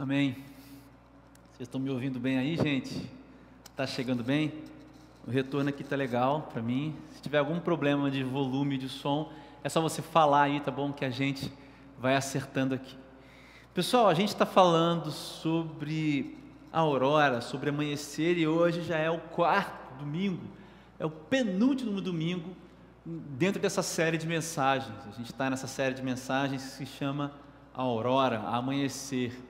Amém. 0.00 0.32
Vocês 1.52 1.68
estão 1.68 1.78
me 1.78 1.90
ouvindo 1.90 2.18
bem 2.18 2.38
aí, 2.38 2.56
gente? 2.56 3.06
Tá 3.76 3.86
chegando 3.86 4.24
bem? 4.24 4.50
O 5.26 5.30
retorno 5.30 5.68
aqui 5.68 5.84
tá 5.84 5.94
legal 5.94 6.48
para 6.50 6.62
mim. 6.62 6.96
Se 7.10 7.20
tiver 7.20 7.36
algum 7.36 7.60
problema 7.60 8.10
de 8.10 8.24
volume 8.24 8.78
de 8.78 8.88
som, 8.88 9.30
é 9.62 9.68
só 9.68 9.78
você 9.78 10.00
falar 10.00 10.44
aí, 10.44 10.58
tá 10.58 10.70
bom? 10.70 10.90
Que 10.90 11.04
a 11.04 11.10
gente 11.10 11.52
vai 11.98 12.16
acertando 12.16 12.74
aqui. 12.74 12.96
Pessoal, 13.74 14.08
a 14.08 14.14
gente 14.14 14.30
está 14.30 14.46
falando 14.46 15.10
sobre 15.10 16.38
a 16.72 16.80
aurora, 16.80 17.42
sobre 17.42 17.68
amanhecer 17.68 18.38
e 18.38 18.48
hoje 18.48 18.80
já 18.80 18.96
é 18.96 19.10
o 19.10 19.18
quarto 19.18 19.98
domingo, 19.98 20.46
é 20.98 21.04
o 21.04 21.10
penúltimo 21.10 22.00
domingo 22.00 22.56
dentro 23.04 23.60
dessa 23.60 23.82
série 23.82 24.16
de 24.16 24.26
mensagens. 24.26 24.96
A 25.06 25.10
gente 25.18 25.30
está 25.30 25.50
nessa 25.50 25.66
série 25.66 25.94
de 25.94 26.02
mensagens 26.02 26.62
que 26.62 26.70
se 26.70 26.86
chama 26.86 27.32
a 27.74 27.82
aurora, 27.82 28.38
a 28.38 28.56
amanhecer. 28.56 29.49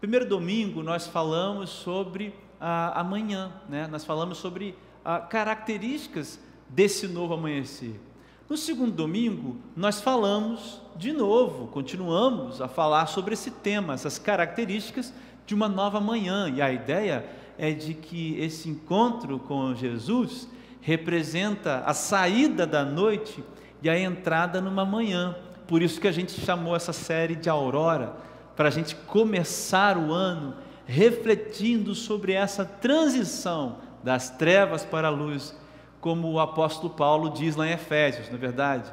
Primeiro 0.00 0.28
domingo 0.28 0.80
nós 0.80 1.08
falamos 1.08 1.70
sobre 1.70 2.32
a, 2.60 3.00
amanhã, 3.00 3.50
né? 3.68 3.88
nós 3.88 4.04
falamos 4.04 4.38
sobre 4.38 4.76
a, 5.04 5.18
características 5.18 6.38
desse 6.68 7.08
novo 7.08 7.34
amanhecer. 7.34 8.00
No 8.48 8.56
segundo 8.56 8.92
domingo, 8.92 9.56
nós 9.76 10.00
falamos 10.00 10.80
de 10.96 11.12
novo, 11.12 11.66
continuamos 11.66 12.62
a 12.62 12.68
falar 12.68 13.06
sobre 13.06 13.34
esse 13.34 13.50
tema, 13.50 13.94
essas 13.94 14.20
características 14.20 15.12
de 15.44 15.52
uma 15.52 15.68
nova 15.68 16.00
manhã. 16.00 16.48
E 16.48 16.62
a 16.62 16.72
ideia 16.72 17.28
é 17.58 17.72
de 17.72 17.92
que 17.92 18.38
esse 18.38 18.68
encontro 18.68 19.40
com 19.40 19.74
Jesus 19.74 20.48
representa 20.80 21.82
a 21.84 21.92
saída 21.92 22.64
da 22.64 22.84
noite 22.84 23.42
e 23.82 23.90
a 23.90 23.98
entrada 23.98 24.60
numa 24.60 24.84
manhã. 24.84 25.36
Por 25.66 25.82
isso 25.82 26.00
que 26.00 26.06
a 26.06 26.12
gente 26.12 26.40
chamou 26.40 26.76
essa 26.76 26.92
série 26.92 27.34
de 27.34 27.50
Aurora 27.50 28.28
para 28.58 28.70
a 28.70 28.72
gente 28.72 28.96
começar 28.96 29.96
o 29.96 30.12
ano 30.12 30.56
refletindo 30.84 31.94
sobre 31.94 32.32
essa 32.32 32.64
transição 32.64 33.76
das 34.02 34.30
trevas 34.30 34.84
para 34.84 35.06
a 35.06 35.12
luz, 35.12 35.56
como 36.00 36.28
o 36.28 36.40
apóstolo 36.40 36.92
Paulo 36.92 37.30
diz 37.30 37.54
lá 37.54 37.68
em 37.68 37.74
Efésios, 37.74 38.28
na 38.28 38.34
é 38.34 38.36
verdade. 38.36 38.92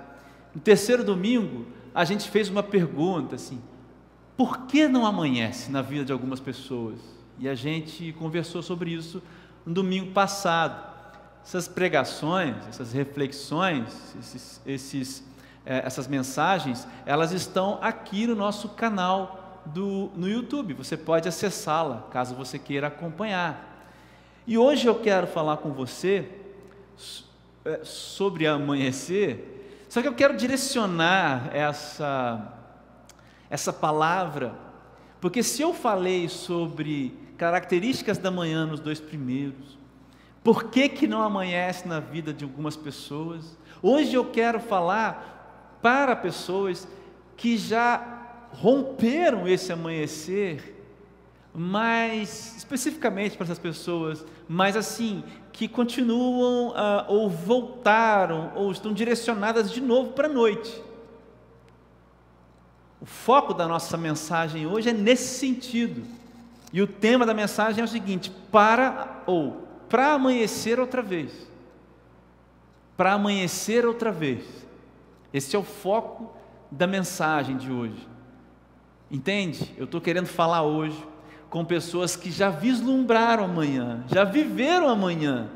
No 0.53 0.61
terceiro 0.61 1.03
domingo, 1.03 1.65
a 1.95 2.05
gente 2.05 2.29
fez 2.29 2.47
uma 2.47 2.61
pergunta 2.61 3.33
assim: 3.33 3.59
por 4.37 4.67
que 4.67 4.87
não 4.87 5.03
amanhece 5.03 5.71
na 5.71 5.81
vida 5.81 6.05
de 6.05 6.13
algumas 6.13 6.39
pessoas? 6.39 6.99
E 7.39 7.49
a 7.49 7.55
gente 7.55 8.13
conversou 8.19 8.61
sobre 8.61 8.91
isso 8.91 9.19
no 9.65 9.73
domingo 9.73 10.11
passado. 10.11 10.93
Essas 11.43 11.67
pregações, 11.67 12.55
essas 12.69 12.93
reflexões, 12.93 14.15
esses, 14.19 14.61
esses, 14.63 15.23
eh, 15.65 15.81
essas 15.83 16.07
mensagens, 16.07 16.87
elas 17.03 17.31
estão 17.31 17.79
aqui 17.81 18.27
no 18.27 18.35
nosso 18.35 18.69
canal 18.69 19.41
do, 19.67 20.11
no 20.15 20.27
YouTube, 20.29 20.73
você 20.73 20.95
pode 20.95 21.27
acessá-la, 21.27 22.07
caso 22.11 22.35
você 22.35 22.59
queira 22.59 22.87
acompanhar. 22.87 23.87
E 24.45 24.57
hoje 24.57 24.87
eu 24.87 24.95
quero 24.95 25.27
falar 25.27 25.57
com 25.57 25.71
você 25.71 26.29
é, 27.63 27.81
sobre 27.83 28.45
amanhecer, 28.47 29.85
só 29.89 30.01
que 30.01 30.07
eu 30.07 30.13
quero 30.13 30.35
direcionar 30.35 31.49
essa, 31.53 32.53
essa 33.49 33.73
palavra, 33.73 34.53
porque 35.19 35.41
se 35.41 35.61
eu 35.61 35.73
falei 35.73 36.29
sobre 36.29 37.17
características 37.37 38.17
da 38.17 38.29
manhã 38.29 38.65
nos 38.65 38.79
dois 38.79 38.99
primeiros, 38.99 39.77
por 40.43 40.65
que, 40.65 40.87
que 40.87 41.07
não 41.07 41.23
amanhece 41.23 41.87
na 41.87 41.99
vida 41.99 42.31
de 42.31 42.43
algumas 42.43 42.75
pessoas? 42.75 43.57
Hoje 43.81 44.13
eu 44.13 44.25
quero 44.25 44.59
falar 44.59 45.79
para 45.81 46.15
pessoas 46.15 46.87
que 47.35 47.57
já 47.57 48.14
romperam 48.59 49.47
esse 49.47 49.71
amanhecer, 49.71 50.75
mas 51.53 52.55
especificamente 52.57 53.37
para 53.37 53.45
essas 53.45 53.59
pessoas, 53.59 54.25
mas 54.47 54.75
assim, 54.75 55.23
que 55.51 55.67
continuam 55.67 56.73
ah, 56.75 57.05
ou 57.07 57.29
voltaram 57.29 58.51
ou 58.55 58.71
estão 58.71 58.93
direcionadas 58.93 59.71
de 59.71 59.79
novo 59.79 60.11
para 60.11 60.27
a 60.27 60.31
noite. 60.31 60.83
O 63.01 63.05
foco 63.05 63.53
da 63.53 63.67
nossa 63.67 63.95
mensagem 63.97 64.65
hoje 64.65 64.89
é 64.89 64.93
nesse 64.93 65.37
sentido. 65.39 66.03
E 66.73 66.81
o 66.81 66.87
tema 66.87 67.25
da 67.25 67.33
mensagem 67.33 67.81
é 67.81 67.85
o 67.85 67.87
seguinte: 67.87 68.31
para 68.51 69.21
ou 69.25 69.65
para 69.87 70.13
amanhecer 70.13 70.79
outra 70.79 71.01
vez. 71.01 71.31
Para 72.97 73.13
amanhecer 73.13 73.85
outra 73.85 74.11
vez. 74.11 74.43
Esse 75.31 75.55
é 75.55 75.59
o 75.59 75.63
foco 75.63 76.33
da 76.71 76.87
mensagem 76.87 77.57
de 77.57 77.71
hoje. 77.71 78.14
Entende? 79.15 79.73
Eu 79.77 79.85
estou 79.85 80.01
querendo 80.01 80.27
falar 80.27 80.63
hoje 80.63 81.01
com 81.49 81.63
pessoas 81.63 82.17
que 82.17 82.29
já 82.29 82.49
vislumbraram 82.49 83.45
amanhã, 83.45 84.03
já 84.07 84.25
viveram 84.25 84.89
amanhã, 84.89 85.49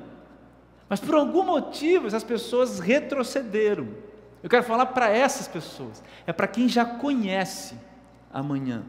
mas 0.87 1.01
por 1.01 1.13
algum 1.13 1.43
motivo 1.43 2.07
essas 2.07 2.23
pessoas 2.23 2.79
retrocederam. 2.79 3.89
Eu 4.41 4.49
quero 4.49 4.63
falar 4.63 4.85
para 4.85 5.09
essas 5.09 5.45
pessoas, 5.45 6.01
é 6.25 6.31
para 6.31 6.47
quem 6.47 6.69
já 6.69 6.85
conhece 6.85 7.75
amanhã. 8.31 8.81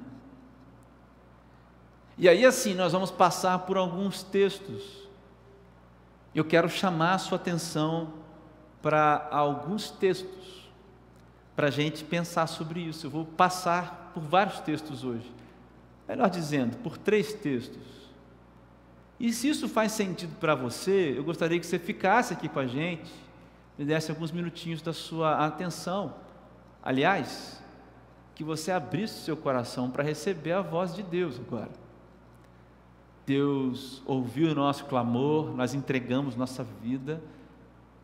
E 2.16 2.28
aí, 2.28 2.44
assim, 2.44 2.72
nós 2.72 2.92
vamos 2.92 3.10
passar 3.10 3.58
por 3.60 3.76
alguns 3.76 4.22
textos. 4.22 5.08
Eu 6.32 6.44
quero 6.44 6.68
chamar 6.68 7.14
a 7.14 7.18
sua 7.18 7.34
atenção 7.34 8.12
para 8.80 9.26
alguns 9.32 9.90
textos, 9.90 10.59
para 11.60 11.68
a 11.68 11.70
gente 11.70 12.02
pensar 12.04 12.46
sobre 12.46 12.80
isso. 12.80 13.04
Eu 13.04 13.10
vou 13.10 13.26
passar 13.26 14.12
por 14.14 14.22
vários 14.22 14.60
textos 14.60 15.04
hoje. 15.04 15.30
Melhor 16.08 16.30
dizendo, 16.30 16.78
por 16.78 16.96
três 16.96 17.34
textos. 17.34 17.82
E 19.18 19.30
se 19.30 19.50
isso 19.50 19.68
faz 19.68 19.92
sentido 19.92 20.34
para 20.40 20.54
você, 20.54 21.12
eu 21.14 21.22
gostaria 21.22 21.60
que 21.60 21.66
você 21.66 21.78
ficasse 21.78 22.32
aqui 22.32 22.48
com 22.48 22.60
a 22.60 22.66
gente, 22.66 23.12
me 23.76 23.84
desse 23.84 24.10
alguns 24.10 24.32
minutinhos 24.32 24.80
da 24.80 24.94
sua 24.94 25.44
atenção. 25.44 26.14
Aliás, 26.82 27.62
que 28.34 28.42
você 28.42 28.72
abrisse 28.72 29.22
seu 29.22 29.36
coração 29.36 29.90
para 29.90 30.02
receber 30.02 30.52
a 30.52 30.62
voz 30.62 30.94
de 30.94 31.02
Deus 31.02 31.38
agora. 31.38 31.72
Deus 33.26 34.02
ouviu 34.06 34.52
o 34.52 34.54
nosso 34.54 34.86
clamor, 34.86 35.54
nós 35.54 35.74
entregamos 35.74 36.36
nossa 36.36 36.64
vida. 36.64 37.22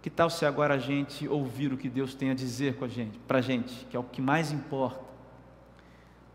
Que 0.06 0.10
tal 0.10 0.30
se 0.30 0.46
agora 0.46 0.74
a 0.74 0.78
gente 0.78 1.26
ouvir 1.26 1.72
o 1.72 1.76
que 1.76 1.88
Deus 1.88 2.14
tem 2.14 2.30
a 2.30 2.34
dizer 2.34 2.76
com 2.76 2.84
a 2.84 2.88
gente, 2.88 3.18
para 3.26 3.38
a 3.38 3.40
gente, 3.40 3.84
que 3.86 3.96
é 3.96 3.98
o 3.98 4.04
que 4.04 4.22
mais 4.22 4.52
importa? 4.52 5.00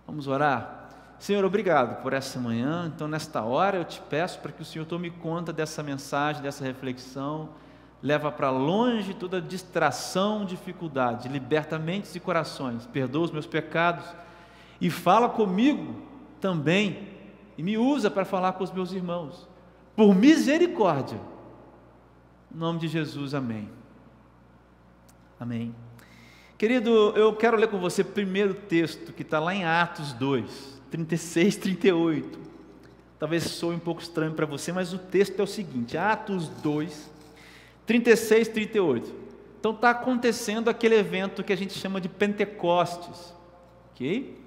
Vamos 0.06 0.28
orar? 0.28 0.90
Senhor, 1.18 1.46
obrigado 1.46 2.02
por 2.02 2.12
essa 2.12 2.38
manhã. 2.38 2.92
Então, 2.94 3.08
nesta 3.08 3.42
hora, 3.44 3.78
eu 3.78 3.86
te 3.86 4.02
peço 4.10 4.40
para 4.40 4.52
que 4.52 4.62
o 4.62 4.66
Senhor 4.66 4.84
tome 4.84 5.10
conta 5.10 5.54
dessa 5.54 5.82
mensagem, 5.82 6.42
dessa 6.42 6.66
reflexão, 6.66 7.48
leva 8.04 8.30
para 8.30 8.50
longe 8.50 9.14
toda 9.14 9.42
distração, 9.42 10.44
dificuldade, 10.44 11.30
liberta 11.30 11.80
mentes 11.80 12.14
e 12.14 12.20
corações, 12.20 12.86
perdoa 12.88 13.24
os 13.24 13.32
meus 13.32 13.48
pecados 13.48 14.04
e 14.82 14.90
fala 14.90 15.30
comigo 15.30 15.96
também 16.42 17.08
e 17.58 17.64
me 17.64 17.78
usa 17.78 18.12
para 18.12 18.26
falar 18.26 18.52
com 18.52 18.66
os 18.66 18.72
meus 18.74 18.92
irmãos, 18.92 19.48
por 19.96 20.14
misericórdia. 20.14 21.31
Em 22.54 22.58
nome 22.58 22.80
de 22.80 22.90
Jesus, 22.90 23.34
amém. 23.34 23.70
Amém. 25.40 25.74
Querido, 26.58 26.92
eu 27.16 27.34
quero 27.34 27.56
ler 27.56 27.70
com 27.70 27.80
você 27.80 28.02
o 28.02 28.06
primeiro 28.06 28.54
texto 28.54 29.14
que 29.14 29.22
está 29.22 29.40
lá 29.40 29.56
em 29.56 29.64
Atos 29.64 30.12
2, 30.14 30.82
36, 30.92 31.56
38. 31.56 32.40
Talvez 33.18 33.44
soe 33.44 33.76
um 33.76 33.80
pouco 33.80 34.02
estranho 34.02 34.34
para 34.34 34.46
você, 34.46 34.74
mas 34.74 34.94
o 34.94 34.98
texto 34.98 35.40
é 35.40 35.44
o 35.44 35.48
seguinte: 35.48 35.98
Atos 35.98 36.50
2, 36.50 37.10
36, 37.86 38.50
38. 38.50 39.16
Então 39.58 39.72
está 39.72 39.92
acontecendo 39.92 40.70
aquele 40.70 40.96
evento 40.96 41.44
que 41.44 41.54
a 41.54 41.58
gente 41.58 41.74
chama 41.74 42.02
de 42.02 42.10
Pentecostes, 42.10 43.34
ok? 43.92 44.38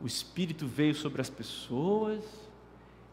O 0.00 0.06
Espírito 0.06 0.66
veio 0.66 0.94
sobre 0.94 1.20
as 1.20 1.28
pessoas, 1.28 2.24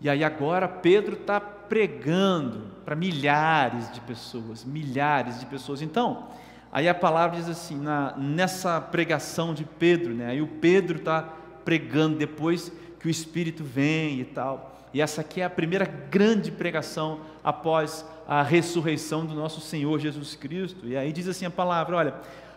e 0.06 0.10
aí 0.10 0.24
agora 0.24 0.68
Pedro 0.68 1.16
está 1.16 1.40
pregando 1.42 2.68
para 2.86 2.96
milhares 2.96 3.92
de 3.92 4.00
pessoas, 4.02 4.64
milhares 4.64 5.40
de 5.40 5.46
pessoas. 5.46 5.82
Então, 5.82 6.28
Aí 6.72 6.90
a 6.90 6.94
palavra 6.94 7.38
diz 7.38 7.48
assim, 7.48 7.80
na, 7.80 8.14
nessa 8.18 8.82
pregação 8.82 9.54
de 9.54 9.64
Pedro, 9.64 10.14
né? 10.14 10.32
Aí 10.32 10.42
o 10.42 10.48
Pedro 10.48 10.98
está 10.98 11.22
pregando 11.64 12.18
depois 12.18 12.70
que 13.00 13.08
o 13.08 13.10
Espírito 13.10 13.64
vem 13.64 14.20
e 14.20 14.26
tal. 14.26 14.76
E 14.94 15.02
essa 15.02 15.22
aqui 15.22 15.40
é 15.40 15.46
a 15.46 15.50
primeira 15.50 15.86
grande 15.86 16.52
pregação 16.52 17.22
após 17.42 18.06
a 18.28 18.44
ressurreição 18.44 19.26
do 19.26 19.34
nosso 19.34 19.62
Senhor 19.62 19.98
Jesus 20.02 20.36
Cristo. 20.36 20.86
E 20.86 20.98
aí 20.98 21.14
diz 21.14 21.30
assim 21.30 21.46
a 21.46 21.50
palavra: 21.50 21.96
olha, 21.96 22.16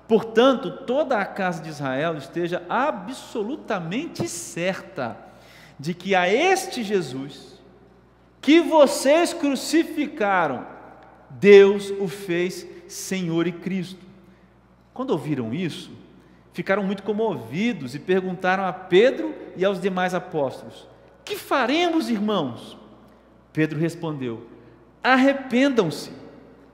portanto, 0.09 0.69
toda 0.85 1.17
a 1.17 1.25
casa 1.25 1.62
de 1.62 1.69
Israel 1.69 2.17
esteja 2.17 2.61
absolutamente 2.69 4.29
certa 4.29 5.27
de 5.78 5.94
que 5.94 6.14
a 6.14 6.28
este 6.28 6.82
Jesus, 6.82 7.60
que 8.40 8.60
vocês 8.60 9.32
crucificaram, 9.32 10.66
Deus 11.30 11.90
o 11.98 12.08
fez 12.08 12.66
Senhor 12.88 13.46
e 13.46 13.52
Cristo. 13.52 14.04
Quando 14.92 15.10
ouviram 15.10 15.54
isso, 15.54 15.90
ficaram 16.52 16.82
muito 16.82 17.02
comovidos 17.02 17.94
e 17.94 17.98
perguntaram 17.98 18.64
a 18.64 18.72
Pedro 18.72 19.34
e 19.56 19.64
aos 19.64 19.80
demais 19.80 20.14
apóstolos: 20.14 20.88
que 21.28 21.36
faremos, 21.36 22.08
irmãos? 22.08 22.78
Pedro 23.52 23.78
respondeu: 23.78 24.46
Arrependam-se 25.02 26.10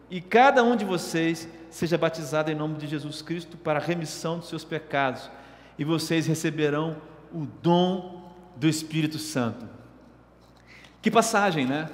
e 0.08 0.20
cada 0.20 0.62
um 0.62 0.76
de 0.76 0.84
vocês 0.84 1.48
seja 1.68 1.98
batizado 1.98 2.52
em 2.52 2.54
nome 2.54 2.76
de 2.76 2.86
Jesus 2.86 3.20
Cristo 3.20 3.56
para 3.56 3.80
a 3.80 3.82
remissão 3.82 4.38
dos 4.38 4.48
seus 4.48 4.62
pecados, 4.62 5.28
e 5.76 5.82
vocês 5.82 6.28
receberão 6.28 6.96
o 7.32 7.46
dom 7.60 8.23
do 8.56 8.68
Espírito 8.68 9.18
Santo. 9.18 9.68
Que 11.02 11.10
passagem, 11.10 11.66
né? 11.66 11.90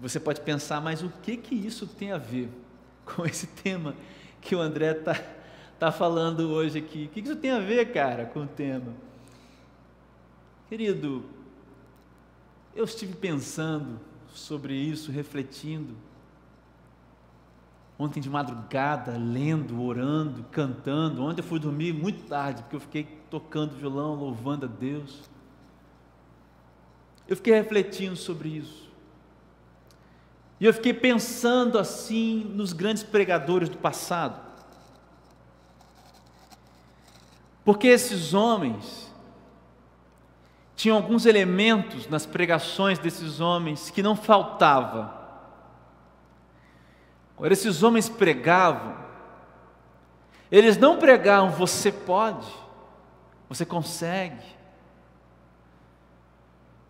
Você 0.00 0.20
pode 0.20 0.40
pensar, 0.42 0.80
mas 0.80 1.02
o 1.02 1.10
que 1.22 1.36
que 1.36 1.54
isso 1.54 1.86
tem 1.86 2.12
a 2.12 2.18
ver 2.18 2.50
com 3.04 3.24
esse 3.24 3.46
tema 3.46 3.94
que 4.40 4.54
o 4.54 4.60
André 4.60 4.92
está 4.92 5.14
tá 5.78 5.90
falando 5.90 6.50
hoje 6.50 6.78
aqui? 6.78 7.06
O 7.06 7.08
que, 7.08 7.22
que 7.22 7.28
isso 7.28 7.36
tem 7.36 7.50
a 7.50 7.58
ver, 7.58 7.92
cara, 7.92 8.26
com 8.26 8.40
o 8.40 8.46
tema? 8.46 8.92
Querido, 10.68 11.24
eu 12.74 12.84
estive 12.84 13.14
pensando 13.14 14.00
sobre 14.34 14.74
isso, 14.74 15.10
refletindo. 15.10 15.94
Ontem 17.98 18.20
de 18.20 18.28
madrugada, 18.28 19.16
lendo, 19.16 19.82
orando, 19.82 20.44
cantando. 20.50 21.22
Ontem 21.22 21.40
eu 21.40 21.46
fui 21.46 21.58
dormir 21.58 21.94
muito 21.94 22.24
tarde, 22.24 22.62
porque 22.62 22.76
eu 22.76 22.80
fiquei 22.80 23.04
tocando 23.30 23.74
violão, 23.74 24.14
louvando 24.14 24.66
a 24.66 24.68
Deus. 24.68 25.22
Eu 27.28 27.36
fiquei 27.36 27.54
refletindo 27.54 28.16
sobre 28.16 28.48
isso. 28.50 28.88
E 30.58 30.64
eu 30.64 30.72
fiquei 30.72 30.94
pensando 30.94 31.78
assim 31.78 32.44
nos 32.54 32.72
grandes 32.72 33.02
pregadores 33.02 33.68
do 33.68 33.76
passado. 33.76 34.40
Porque 37.64 37.88
esses 37.88 38.32
homens 38.32 39.12
tinham 40.76 40.96
alguns 40.96 41.26
elementos 41.26 42.06
nas 42.06 42.24
pregações 42.24 42.98
desses 42.98 43.40
homens 43.40 43.90
que 43.90 44.02
não 44.02 44.14
faltava. 44.14 45.14
Quando 47.34 47.52
esses 47.52 47.82
homens 47.82 48.08
pregavam, 48.08 48.96
eles 50.50 50.76
não 50.76 50.98
pregavam 50.98 51.50
você 51.50 51.90
pode, 51.90 52.46
você 53.48 53.64
consegue, 53.66 54.44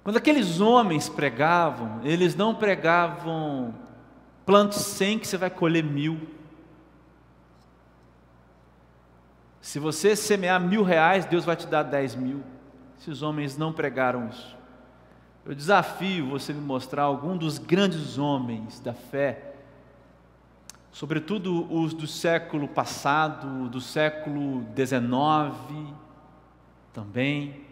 quando 0.07 0.19
aqueles 0.19 0.61
homens 0.61 1.09
pregavam, 1.09 2.01
eles 2.05 2.37
não 2.37 2.55
pregavam 2.55 3.75
plante 4.45 4.79
cem 4.79 5.19
que 5.19 5.27
você 5.27 5.37
vai 5.37 5.51
colher 5.51 5.83
mil. 5.83 6.29
Se 9.61 9.81
você 9.81 10.15
semear 10.15 10.61
mil 10.61 10.85
reais, 10.85 11.25
Deus 11.25 11.45
vai 11.45 11.57
te 11.57 11.67
dar 11.67 11.83
dez 11.83 12.15
mil. 12.15 12.45
Esses 13.01 13.21
homens 13.21 13.59
não 13.59 13.73
pregaram 13.73 14.29
isso. 14.29 14.57
Eu 15.45 15.57
desafio 15.57 16.29
você 16.29 16.53
me 16.53 16.61
mostrar 16.61 17.03
algum 17.03 17.37
dos 17.37 17.59
grandes 17.59 18.17
homens 18.17 18.79
da 18.79 18.95
fé, 18.95 19.57
sobretudo 20.93 21.67
os 21.69 21.93
do 21.93 22.07
século 22.07 22.69
passado, 22.69 23.69
do 23.69 23.81
século 23.81 24.65
XIX 24.77 25.93
também, 26.93 27.66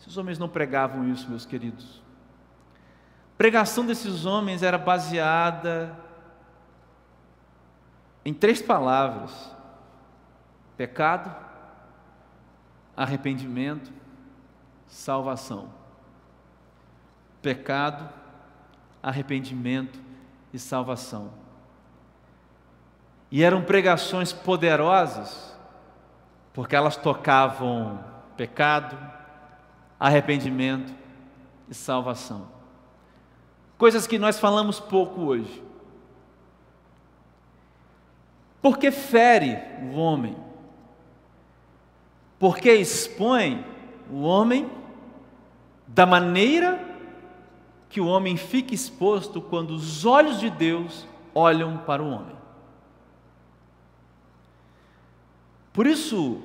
esses 0.00 0.16
homens 0.16 0.38
não 0.38 0.48
pregavam 0.48 1.08
isso, 1.08 1.28
meus 1.28 1.44
queridos. 1.44 2.02
A 3.34 3.38
pregação 3.38 3.84
desses 3.86 4.24
homens 4.24 4.62
era 4.62 4.78
baseada 4.78 5.96
em 8.24 8.32
três 8.32 8.60
palavras: 8.60 9.54
pecado, 10.76 11.34
arrependimento, 12.96 13.92
salvação. 14.86 15.70
Pecado, 17.40 18.08
arrependimento 19.02 20.00
e 20.52 20.58
salvação. 20.58 21.32
E 23.30 23.42
eram 23.42 23.62
pregações 23.62 24.32
poderosas, 24.32 25.56
porque 26.52 26.74
elas 26.74 26.96
tocavam 26.96 28.02
pecado, 28.36 28.96
arrependimento 29.98 30.92
e 31.68 31.74
salvação. 31.74 32.48
Coisas 33.76 34.06
que 34.06 34.18
nós 34.18 34.38
falamos 34.38 34.80
pouco 34.80 35.22
hoje. 35.22 35.62
Porque 38.60 38.90
fere 38.90 39.58
o 39.82 39.96
homem? 39.96 40.36
Porque 42.38 42.72
expõe 42.72 43.64
o 44.10 44.22
homem 44.22 44.70
da 45.86 46.04
maneira 46.04 46.86
que 47.88 48.00
o 48.00 48.06
homem 48.06 48.36
fica 48.36 48.74
exposto 48.74 49.40
quando 49.40 49.70
os 49.70 50.04
olhos 50.04 50.38
de 50.38 50.50
Deus 50.50 51.06
olham 51.34 51.78
para 51.78 52.02
o 52.02 52.10
homem. 52.10 52.36
Por 55.72 55.86
isso, 55.86 56.42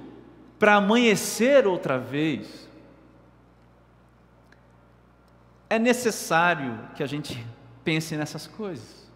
para 0.59 0.75
amanhecer 0.75 1.65
outra 1.67 1.97
vez, 1.97 2.69
é 5.73 5.79
necessário 5.79 6.87
que 6.95 7.01
a 7.01 7.07
gente 7.07 7.43
pense 7.83 8.15
nessas 8.15 8.45
coisas. 8.45 9.11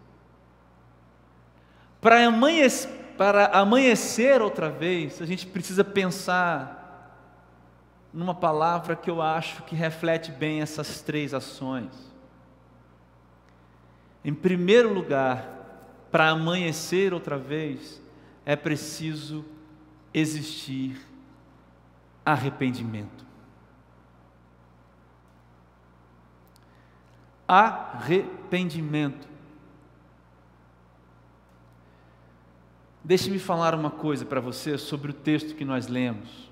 Para 2.00 2.26
amanhecer, 2.26 2.90
para 3.16 3.46
amanhecer 3.46 4.42
outra 4.42 4.68
vez, 4.68 5.22
a 5.22 5.26
gente 5.26 5.46
precisa 5.46 5.84
pensar 5.84 7.14
numa 8.12 8.34
palavra 8.34 8.96
que 8.96 9.08
eu 9.08 9.22
acho 9.22 9.62
que 9.62 9.76
reflete 9.76 10.32
bem 10.32 10.60
essas 10.60 11.00
três 11.00 11.32
ações. 11.32 11.92
Em 14.24 14.34
primeiro 14.34 14.92
lugar, 14.92 15.48
para 16.10 16.30
amanhecer 16.30 17.14
outra 17.14 17.38
vez, 17.38 18.02
é 18.44 18.56
preciso 18.56 19.44
existir 20.12 21.00
arrependimento. 22.26 23.27
Arrependimento. 27.48 29.26
Deixe-me 33.02 33.38
falar 33.38 33.74
uma 33.74 33.90
coisa 33.90 34.26
para 34.26 34.38
você 34.38 34.76
sobre 34.76 35.10
o 35.10 35.14
texto 35.14 35.54
que 35.54 35.64
nós 35.64 35.86
lemos. 35.86 36.50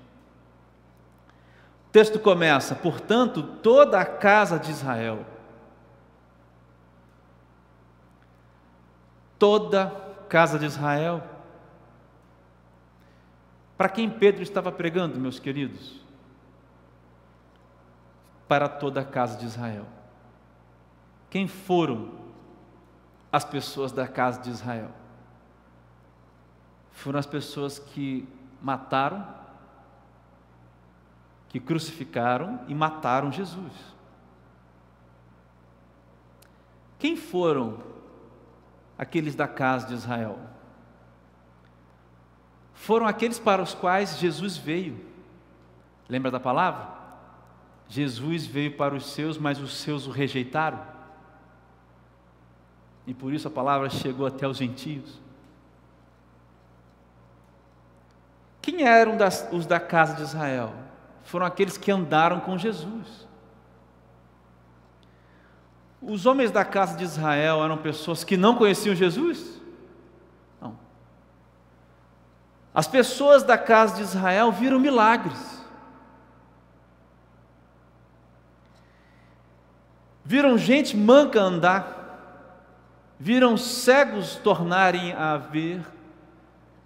O 1.87 1.91
texto 1.91 2.19
começa: 2.19 2.73
portanto, 2.73 3.43
toda 3.61 4.01
a 4.01 4.05
casa 4.05 4.57
de 4.57 4.71
Israel, 4.71 5.23
toda 9.37 9.89
casa 10.27 10.57
de 10.57 10.65
Israel, 10.65 11.23
para 13.77 13.89
quem 13.89 14.09
Pedro 14.09 14.41
estava 14.41 14.71
pregando, 14.71 15.19
meus 15.19 15.37
queridos? 15.37 16.01
Para 18.47 18.67
toda 18.67 19.01
a 19.01 19.05
casa 19.05 19.37
de 19.37 19.45
Israel. 19.45 19.96
Quem 21.29 21.47
foram 21.47 22.11
as 23.31 23.43
pessoas 23.43 23.91
da 23.91 24.07
casa 24.07 24.41
de 24.41 24.49
Israel? 24.49 24.91
Foram 26.91 27.19
as 27.19 27.25
pessoas 27.25 27.77
que 27.77 28.27
mataram, 28.61 29.27
que 31.49 31.59
crucificaram 31.59 32.61
e 32.67 32.73
mataram 32.73 33.31
Jesus. 33.31 33.73
Quem 36.97 37.15
foram 37.15 37.77
aqueles 38.97 39.35
da 39.35 39.47
casa 39.47 39.87
de 39.87 39.93
Israel? 39.93 40.39
Foram 42.73 43.05
aqueles 43.05 43.37
para 43.37 43.61
os 43.61 43.73
quais 43.73 44.17
Jesus 44.17 44.57
veio. 44.57 45.05
Lembra 46.09 46.31
da 46.31 46.39
palavra? 46.39 46.95
Jesus 47.89 48.45
veio 48.45 48.75
para 48.75 48.95
os 48.95 49.11
seus, 49.11 49.37
mas 49.37 49.59
os 49.59 49.77
seus 49.77 50.07
o 50.07 50.11
rejeitaram 50.11 50.96
e 53.07 53.13
por 53.13 53.33
isso 53.33 53.47
a 53.47 53.51
palavra 53.51 53.89
chegou 53.89 54.27
até 54.27 54.45
os 54.45 54.57
gentios. 54.57 55.17
Quem 58.61 58.83
eram 58.83 59.15
das, 59.15 59.47
os 59.53 59.65
da 59.65 59.79
casa 59.79 60.13
de 60.15 60.23
Israel? 60.23 60.73
Foram 61.23 61.45
aqueles 61.45 61.77
que 61.77 61.89
andaram 61.89 62.41
com 62.41 62.57
Jesus. 62.57 63.25
Os 66.01 66.25
homens 66.25 66.51
da 66.51 66.65
casa 66.65 66.97
de 66.97 67.05
Israel 67.05 67.63
eram 67.63 67.77
pessoas 67.77 68.25
que 68.25 68.35
não 68.35 68.55
conheciam 68.55 68.93
Jesus? 68.93 69.61
Não. 70.59 70.77
As 72.73 72.89
pessoas 72.89 73.41
da 73.41 73.57
casa 73.57 73.95
de 73.95 74.01
Israel 74.01 74.51
viram 74.51 74.79
milagres. 74.79 75.65
Viram 80.25 80.57
gente 80.57 80.97
manca 80.97 81.39
andar 81.39 81.96
viram 83.19 83.57
cegos 83.57 84.35
tornarem 84.35 85.13
a 85.13 85.37
ver, 85.37 85.85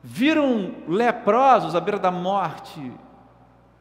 viram 0.03 0.75
leprosos 0.87 1.75
à 1.75 1.79
beira 1.79 1.99
da 1.99 2.11
morte 2.11 2.91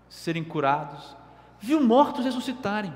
serem 0.08 0.42
curados, 0.42 1.16
viu 1.60 1.80
mortos 1.80 2.24
ressuscitarem. 2.24 2.92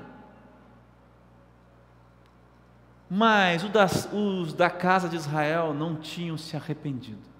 Mas 3.09 3.63
os 4.11 4.53
da 4.53 4.69
casa 4.69 5.07
de 5.07 5.15
Israel 5.15 5.73
não 5.73 5.95
tinham 5.95 6.37
se 6.37 6.57
arrependido. 6.57 7.35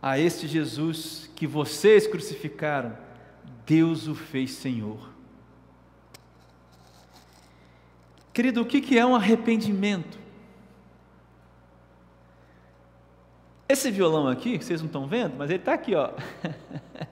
A 0.00 0.18
este 0.18 0.46
Jesus 0.46 1.30
que 1.34 1.46
vocês 1.46 2.06
crucificaram, 2.06 2.96
Deus 3.64 4.06
o 4.06 4.14
fez 4.14 4.52
Senhor. 4.52 5.17
Querido, 8.38 8.62
o 8.62 8.64
que 8.64 8.96
é 8.96 9.04
um 9.04 9.16
arrependimento? 9.16 10.16
Esse 13.68 13.90
violão 13.90 14.28
aqui, 14.28 14.56
que 14.56 14.64
vocês 14.64 14.80
não 14.80 14.86
estão 14.86 15.08
vendo, 15.08 15.34
mas 15.36 15.50
ele 15.50 15.58
está 15.58 15.72
aqui, 15.72 15.96
ó. 15.96 16.12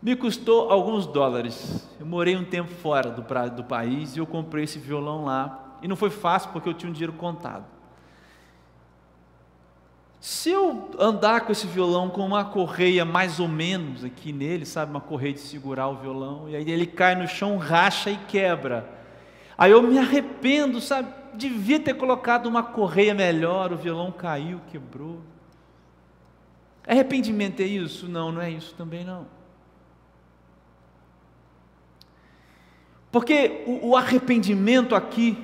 Me 0.00 0.16
custou 0.16 0.72
alguns 0.72 1.06
dólares. 1.06 1.86
Eu 2.00 2.06
morei 2.06 2.34
um 2.34 2.46
tempo 2.46 2.70
fora 2.76 3.10
do, 3.10 3.22
do 3.50 3.64
país 3.64 4.16
e 4.16 4.20
eu 4.20 4.26
comprei 4.26 4.64
esse 4.64 4.78
violão 4.78 5.26
lá. 5.26 5.76
E 5.82 5.86
não 5.86 5.96
foi 5.96 6.08
fácil 6.08 6.50
porque 6.50 6.70
eu 6.70 6.72
tinha 6.72 6.88
um 6.88 6.94
dinheiro 6.94 7.12
contado. 7.12 7.66
Se 10.18 10.48
eu 10.48 10.90
andar 10.98 11.42
com 11.42 11.52
esse 11.52 11.66
violão 11.66 12.08
com 12.08 12.24
uma 12.24 12.46
correia 12.46 13.04
mais 13.04 13.38
ou 13.38 13.48
menos 13.48 14.02
aqui 14.02 14.32
nele, 14.32 14.64
sabe, 14.64 14.92
uma 14.92 15.00
correia 15.02 15.34
de 15.34 15.40
segurar 15.40 15.88
o 15.88 15.96
violão, 15.96 16.48
e 16.48 16.56
aí 16.56 16.70
ele 16.70 16.86
cai 16.86 17.14
no 17.14 17.28
chão, 17.28 17.58
racha 17.58 18.10
e 18.10 18.16
quebra. 18.16 18.96
Aí 19.58 19.72
eu 19.72 19.82
me 19.82 19.98
arrependo, 19.98 20.80
sabe? 20.80 21.12
Devia 21.34 21.80
ter 21.80 21.94
colocado 21.94 22.46
uma 22.46 22.62
correia 22.62 23.12
melhor, 23.12 23.72
o 23.72 23.76
violão 23.76 24.12
caiu, 24.12 24.60
quebrou. 24.70 25.20
Arrependimento 26.86 27.60
é 27.60 27.64
isso? 27.64 28.08
Não, 28.08 28.30
não 28.30 28.40
é 28.40 28.50
isso 28.50 28.72
também 28.76 29.04
não. 29.04 29.26
Porque 33.10 33.64
o, 33.66 33.88
o 33.88 33.96
arrependimento 33.96 34.94
aqui 34.94 35.36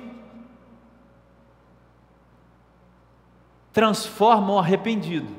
transforma 3.73 4.53
o 4.53 4.59
arrependido. 4.59 5.35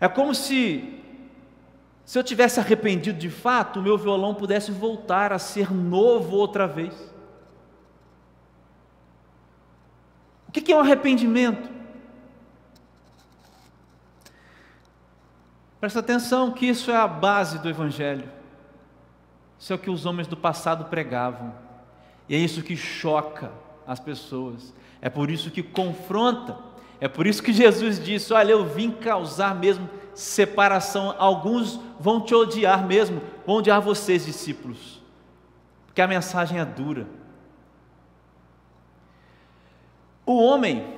É 0.00 0.06
como 0.08 0.32
se, 0.32 0.97
se 2.08 2.18
eu 2.18 2.24
tivesse 2.24 2.58
arrependido 2.58 3.18
de 3.18 3.28
fato, 3.28 3.80
o 3.80 3.82
meu 3.82 3.98
violão 3.98 4.34
pudesse 4.34 4.72
voltar 4.72 5.30
a 5.30 5.38
ser 5.38 5.70
novo 5.70 6.36
outra 6.36 6.66
vez. 6.66 6.94
O 10.48 10.50
que 10.50 10.72
é 10.72 10.74
um 10.74 10.80
arrependimento? 10.80 11.68
Presta 15.78 15.98
atenção 15.98 16.50
que 16.50 16.64
isso 16.64 16.90
é 16.90 16.96
a 16.96 17.06
base 17.06 17.58
do 17.58 17.68
Evangelho. 17.68 18.26
Isso 19.58 19.74
é 19.74 19.76
o 19.76 19.78
que 19.78 19.90
os 19.90 20.06
homens 20.06 20.26
do 20.26 20.36
passado 20.36 20.86
pregavam. 20.86 21.54
E 22.26 22.34
é 22.34 22.38
isso 22.38 22.62
que 22.62 22.74
choca 22.74 23.52
as 23.86 24.00
pessoas. 24.00 24.72
É 25.02 25.10
por 25.10 25.30
isso 25.30 25.50
que 25.50 25.62
confronta. 25.62 26.56
É 27.02 27.06
por 27.06 27.26
isso 27.26 27.42
que 27.42 27.52
Jesus 27.52 28.02
disse: 28.02 28.32
Olha, 28.32 28.52
eu 28.52 28.64
vim 28.64 28.92
causar 28.92 29.54
mesmo 29.54 29.90
separação. 30.18 31.14
Alguns 31.16 31.78
vão 32.00 32.20
te 32.20 32.34
odiar 32.34 32.84
mesmo, 32.84 33.22
vão 33.46 33.56
odiar 33.56 33.80
vocês, 33.80 34.26
discípulos, 34.26 35.00
porque 35.86 36.02
a 36.02 36.08
mensagem 36.08 36.58
é 36.58 36.64
dura. 36.64 37.06
O 40.26 40.42
homem 40.42 40.92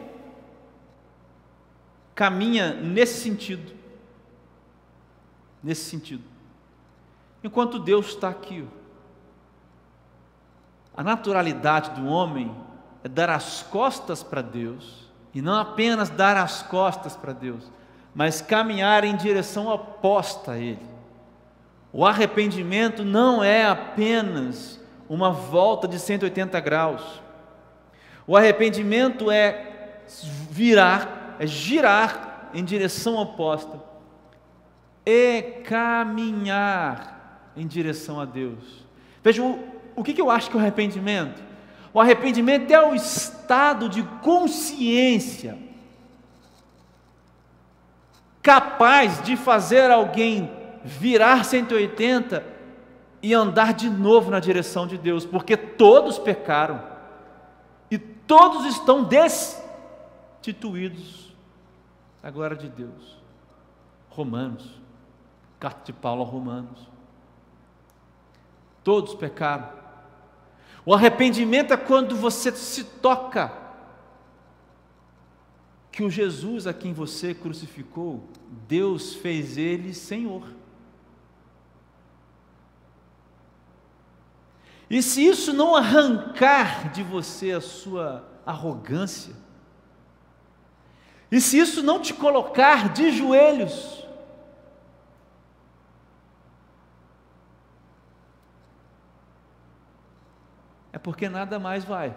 caminha 2.14 2.72
nesse 2.74 3.22
sentido. 3.22 3.72
Nesse 5.62 5.84
sentido. 5.84 6.24
Enquanto 7.44 7.78
Deus 7.78 8.06
está 8.06 8.30
aqui. 8.30 8.66
A 10.96 11.02
naturalidade 11.02 11.90
do 11.90 12.06
homem 12.06 12.54
é 13.04 13.08
dar 13.08 13.28
as 13.30 13.62
costas 13.62 14.22
para 14.22 14.42
Deus, 14.42 15.08
e 15.32 15.40
não 15.40 15.54
apenas 15.54 16.10
dar 16.10 16.36
as 16.36 16.62
costas 16.62 17.16
para 17.16 17.32
Deus, 17.32 17.70
mas 18.14 18.40
caminhar 18.40 19.04
em 19.04 19.16
direção 19.16 19.68
oposta 19.68 20.52
a 20.52 20.58
Ele. 20.58 20.90
O 21.92 22.06
arrependimento 22.06 23.04
não 23.04 23.42
é 23.42 23.66
apenas 23.66 24.80
uma 25.08 25.30
volta 25.30 25.88
de 25.88 25.98
180 25.98 26.58
graus. 26.60 27.20
O 28.26 28.36
arrependimento 28.36 29.30
é 29.30 30.00
virar, 30.50 31.36
é 31.38 31.46
girar 31.46 32.50
em 32.54 32.64
direção 32.64 33.16
oposta 33.16 33.80
e 35.04 35.42
caminhar 35.64 37.52
em 37.56 37.66
direção 37.66 38.20
a 38.20 38.24
Deus. 38.24 38.86
Veja, 39.22 39.42
o, 39.42 39.58
o 39.96 40.04
que, 40.04 40.14
que 40.14 40.20
eu 40.20 40.30
acho 40.30 40.48
que 40.48 40.56
é 40.56 40.58
o 40.58 40.62
arrependimento? 40.62 41.42
O 41.92 42.00
arrependimento 42.00 42.70
é 42.70 42.80
o 42.80 42.94
estado 42.94 43.88
de 43.88 44.02
consciência 44.22 45.58
capaz 48.42 49.22
de 49.22 49.36
fazer 49.36 49.90
alguém 49.90 50.50
virar 50.84 51.44
180 51.44 52.44
e 53.22 53.34
andar 53.34 53.74
de 53.74 53.90
novo 53.90 54.30
na 54.30 54.40
direção 54.40 54.86
de 54.86 54.96
Deus, 54.96 55.26
porque 55.26 55.54
todos 55.56 56.18
pecaram 56.18 56.82
e 57.90 57.98
todos 57.98 58.64
estão 58.66 59.04
destituídos 59.04 61.34
da 62.22 62.30
glória 62.30 62.56
de 62.56 62.68
Deus. 62.68 63.20
Romanos, 64.08 64.80
carta 65.58 65.80
de 65.84 65.92
Paulo 65.92 66.22
a 66.22 66.26
Romanos. 66.26 66.88
Todos 68.82 69.14
pecaram 69.14 69.80
o 70.84 70.94
arrependimento 70.94 71.72
é 71.72 71.76
quando 71.76 72.16
você 72.16 72.52
se 72.52 72.84
toca 72.84 73.52
que 75.90 76.02
o 76.02 76.10
Jesus 76.10 76.66
a 76.66 76.72
quem 76.72 76.92
você 76.92 77.34
crucificou, 77.34 78.28
Deus 78.68 79.14
fez 79.14 79.56
ele 79.56 79.92
Senhor. 79.92 80.46
E 84.88 85.02
se 85.02 85.24
isso 85.24 85.52
não 85.52 85.76
arrancar 85.76 86.90
de 86.90 87.02
você 87.02 87.52
a 87.52 87.60
sua 87.60 88.28
arrogância, 88.44 89.34
e 91.30 91.40
se 91.40 91.58
isso 91.58 91.80
não 91.80 92.00
te 92.00 92.12
colocar 92.12 92.92
de 92.92 93.12
joelhos, 93.12 94.04
é 100.92 100.98
porque 100.98 101.28
nada 101.28 101.60
mais 101.60 101.84
vai. 101.84 102.16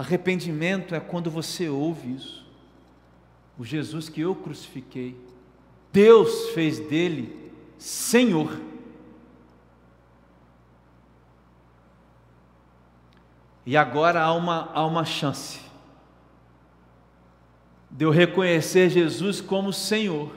Arrependimento 0.00 0.94
é 0.94 0.98
quando 0.98 1.30
você 1.30 1.68
ouve 1.68 2.14
isso. 2.14 2.42
O 3.58 3.66
Jesus 3.66 4.08
que 4.08 4.22
eu 4.22 4.34
crucifiquei, 4.34 5.14
Deus 5.92 6.48
fez 6.54 6.80
dele 6.80 7.52
Senhor. 7.76 8.58
E 13.66 13.76
agora 13.76 14.22
há 14.22 14.32
uma, 14.32 14.70
há 14.72 14.86
uma 14.86 15.04
chance 15.04 15.60
de 17.90 18.06
eu 18.06 18.10
reconhecer 18.10 18.88
Jesus 18.88 19.42
como 19.42 19.70
Senhor, 19.70 20.34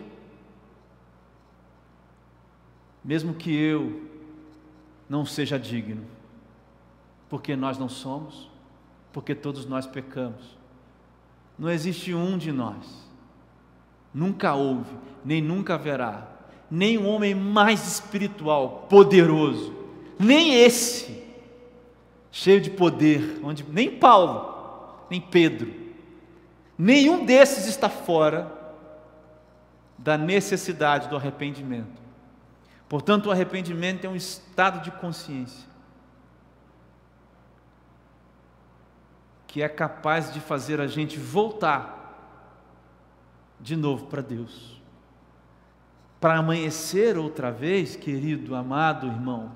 mesmo 3.01 3.34
que 3.34 3.55
eu 3.55 4.10
não 5.08 5.25
seja 5.25 5.58
digno, 5.58 6.05
porque 7.29 7.55
nós 7.55 7.77
não 7.77 7.88
somos, 7.88 8.51
porque 9.13 9.36
todos 9.36 9.65
nós 9.67 9.86
pecamos. 9.86 10.58
Não 11.58 11.70
existe 11.70 12.13
um 12.13 12.36
de 12.36 12.51
nós, 12.51 13.08
nunca 14.12 14.55
houve, 14.55 14.98
nem 15.24 15.39
nunca 15.39 15.75
haverá, 15.75 16.27
nem 16.70 16.98
um 16.98 17.08
homem 17.08 17.36
mais 17.36 17.88
espiritual, 17.88 18.88
poderoso, 18.89 19.72
nem 20.20 20.55
esse, 20.55 21.24
cheio 22.32 22.60
de 22.60 22.72
poder, 22.72 23.39
onde 23.43 23.63
nem 23.70 23.98
Paulo, 23.98 25.05
nem 25.12 25.22
Pedro, 25.22 25.72
nenhum 26.75 27.24
desses 27.24 27.67
está 27.67 27.88
fora 27.88 28.51
da 29.96 30.17
necessidade 30.17 31.08
do 31.08 31.15
arrependimento. 31.15 32.01
Portanto, 32.89 33.27
o 33.27 33.32
arrependimento 33.32 34.05
é 34.05 34.10
um 34.10 34.15
estado 34.15 34.84
de 34.84 34.89
consciência 34.89 35.73
que 39.53 39.62
é 39.62 39.69
capaz 39.69 40.33
de 40.33 40.39
fazer 40.39 40.81
a 40.81 40.88
gente 40.88 41.19
voltar 41.19 42.50
de 43.60 43.75
novo 43.75 44.07
para 44.07 44.19
Deus. 44.19 44.81
Para 46.19 46.39
amanhecer 46.39 47.19
outra 47.19 47.51
vez, 47.51 47.95
querido, 47.95 48.55
amado 48.55 49.05
irmão, 49.05 49.51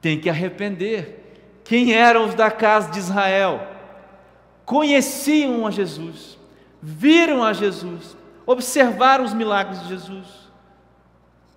tem 0.00 0.20
que 0.20 0.30
arrepender. 0.30 1.60
Quem 1.64 1.92
eram 1.92 2.24
os 2.24 2.36
da 2.36 2.48
casa 2.48 2.92
de 2.92 3.00
Israel? 3.00 3.66
Conheciam 4.64 5.66
a 5.66 5.72
Jesus, 5.72 6.38
viram 6.80 7.42
a 7.42 7.52
Jesus, 7.52 8.16
observaram 8.46 9.24
os 9.24 9.34
milagres 9.34 9.80
de 9.80 9.88
Jesus, 9.88 10.28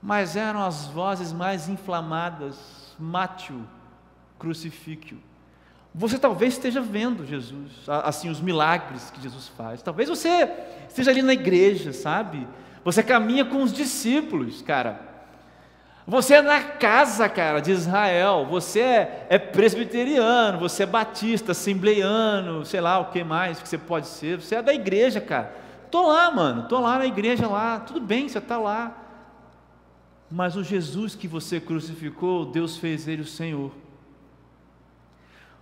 mas 0.02 0.36
eram 0.36 0.66
as 0.66 0.88
vozes 0.88 1.32
mais 1.32 1.70
inflamadas: 1.70 2.96
mate-o, 2.98 3.64
crucifique-o. 4.40 5.29
Você 5.94 6.20
talvez 6.20 6.54
esteja 6.54 6.82
vendo 6.82 7.26
Jesus, 7.26 7.72
assim, 7.88 8.30
os 8.30 8.40
milagres 8.40 9.10
que 9.10 9.22
Jesus 9.22 9.48
faz. 9.48 9.82
Talvez 9.82 10.08
você 10.08 10.50
esteja 10.88 11.10
ali 11.10 11.22
na 11.22 11.34
igreja, 11.34 11.92
sabe? 11.92 12.48
Você 12.84 13.02
caminha 13.02 13.44
com 13.44 13.64
os 13.64 13.74
discípulos, 13.74 14.62
cara. 14.62 15.10
Você 16.06 16.36
é 16.36 16.42
na 16.42 16.62
casa, 16.62 17.28
cara, 17.28 17.60
de 17.60 17.72
Israel. 17.72 18.46
Você 18.50 18.80
é, 18.80 19.28
é 19.30 19.40
presbiteriano, 19.40 20.60
você 20.60 20.84
é 20.84 20.86
batista, 20.86 21.52
assembleiano, 21.52 22.66
sei 22.66 22.82
lá 22.82 23.00
o 23.00 23.12
que 23.12 23.24
mais 23.24 23.60
que 23.60 23.68
você 23.68 23.78
pode 23.78 24.08
ser. 24.08 24.42
Você 24.42 24.56
é 24.56 24.62
da 24.62 24.74
igreja, 24.74 25.20
cara. 25.20 25.56
Tô 25.92 26.08
lá, 26.08 26.32
mano. 26.32 26.68
Tô 26.68 26.80
lá 26.80 27.00
na 27.00 27.06
igreja 27.06 27.48
lá. 27.48 27.80
Tudo 27.80 28.00
bem, 28.00 28.30
você 28.30 28.38
está 28.38 28.58
lá. 28.58 28.96
Mas 30.32 30.56
o 30.56 30.64
Jesus 30.64 31.16
que 31.16 31.28
você 31.28 31.60
crucificou, 31.60 32.46
Deus 32.46 32.78
fez 32.78 33.08
ele 33.08 33.24
o 33.24 33.28
Senhor. 33.28 33.72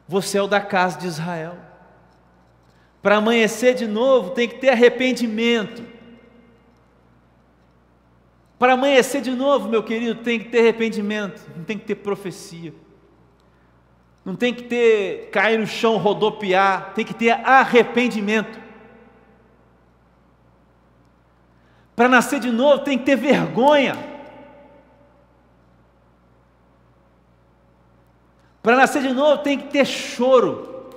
Você 0.08 0.38
é 0.38 0.42
o 0.42 0.48
da 0.48 0.62
casa 0.62 0.98
de 0.98 1.08
Israel. 1.08 1.58
Para 3.02 3.18
amanhecer 3.18 3.76
de 3.76 3.86
novo, 3.86 4.32
tem 4.32 4.48
que 4.48 4.56
ter 4.56 4.70
arrependimento. 4.70 5.84
Para 8.58 8.74
amanhecer 8.74 9.22
de 9.22 9.32
novo, 9.32 9.70
meu 9.70 9.84
querido, 9.84 10.24
tem 10.24 10.40
que 10.40 10.50
ter 10.50 10.60
arrependimento, 10.60 11.42
não 11.56 11.64
tem 11.64 11.78
que 11.78 11.86
ter 11.86 11.96
profecia. 11.96 12.74
Não 14.26 14.36
tem 14.36 14.54
que 14.54 14.64
ter 14.64 15.30
cair 15.32 15.58
no 15.58 15.68
chão, 15.68 15.98
rodopiar, 15.98 16.94
tem 16.94 17.06
que 17.06 17.14
ter 17.14 17.30
arrependimento. 17.30 18.60
Para 21.96 22.10
nascer 22.10 22.40
de 22.40 22.52
novo, 22.52 22.84
tem 22.84 22.98
que 22.98 23.06
ter 23.06 23.16
vergonha. 23.16 24.16
Para 28.67 28.75
nascer 28.75 29.01
de 29.01 29.13
novo, 29.13 29.41
tem 29.43 29.57
que 29.57 29.69
ter 29.69 29.86
choro. 29.86 30.91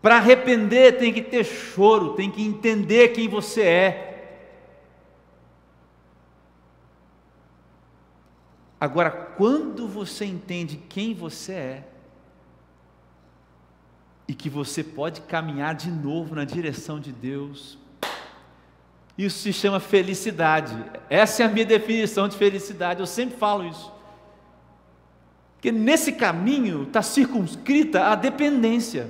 Para 0.00 0.18
arrepender, 0.18 1.00
tem 1.00 1.12
que 1.12 1.20
ter 1.20 1.42
choro, 1.42 2.14
tem 2.14 2.30
que 2.30 2.40
entender 2.40 3.08
quem 3.08 3.26
você 3.26 3.62
é. 3.62 4.48
Agora, 8.80 9.10
quando 9.10 9.88
você 9.88 10.24
entende 10.24 10.76
quem 10.76 11.12
você 11.12 11.52
é, 11.52 11.84
e 14.28 14.34
que 14.34 14.48
você 14.48 14.84
pode 14.84 15.22
caminhar 15.22 15.74
de 15.74 15.90
novo 15.90 16.36
na 16.36 16.44
direção 16.44 17.00
de 17.00 17.10
Deus, 17.10 17.76
isso 19.18 19.40
se 19.40 19.52
chama 19.52 19.80
felicidade. 19.80 20.72
Essa 21.10 21.42
é 21.42 21.46
a 21.46 21.48
minha 21.48 21.66
definição 21.66 22.28
de 22.28 22.36
felicidade, 22.36 23.00
eu 23.00 23.08
sempre 23.08 23.36
falo 23.36 23.66
isso. 23.66 24.01
Porque 25.62 25.70
nesse 25.70 26.10
caminho 26.10 26.82
está 26.82 27.02
circunscrita 27.02 28.06
a 28.06 28.16
dependência. 28.16 29.08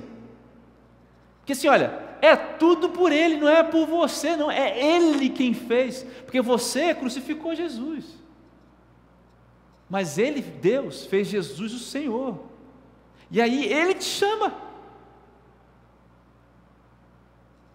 Porque 1.39 1.53
assim, 1.53 1.67
olha, 1.67 1.99
é 2.21 2.35
tudo 2.35 2.89
por 2.89 3.11
Ele, 3.11 3.37
não 3.37 3.49
é 3.49 3.63
por 3.63 3.87
você, 3.87 4.35
não, 4.35 4.51
é 4.51 4.79
Ele 4.79 5.29
quem 5.29 5.55
fez, 5.55 6.05
porque 6.23 6.39
você 6.43 6.93
crucificou 6.93 7.55
Jesus. 7.55 8.05
Mas 9.89 10.19
Ele, 10.19 10.41
Deus, 10.41 11.07
fez 11.07 11.27
Jesus 11.27 11.73
o 11.73 11.79
Senhor. 11.79 12.37
E 13.31 13.41
aí 13.41 13.65
Ele 13.65 13.95
te 13.95 14.05
chama. 14.05 14.53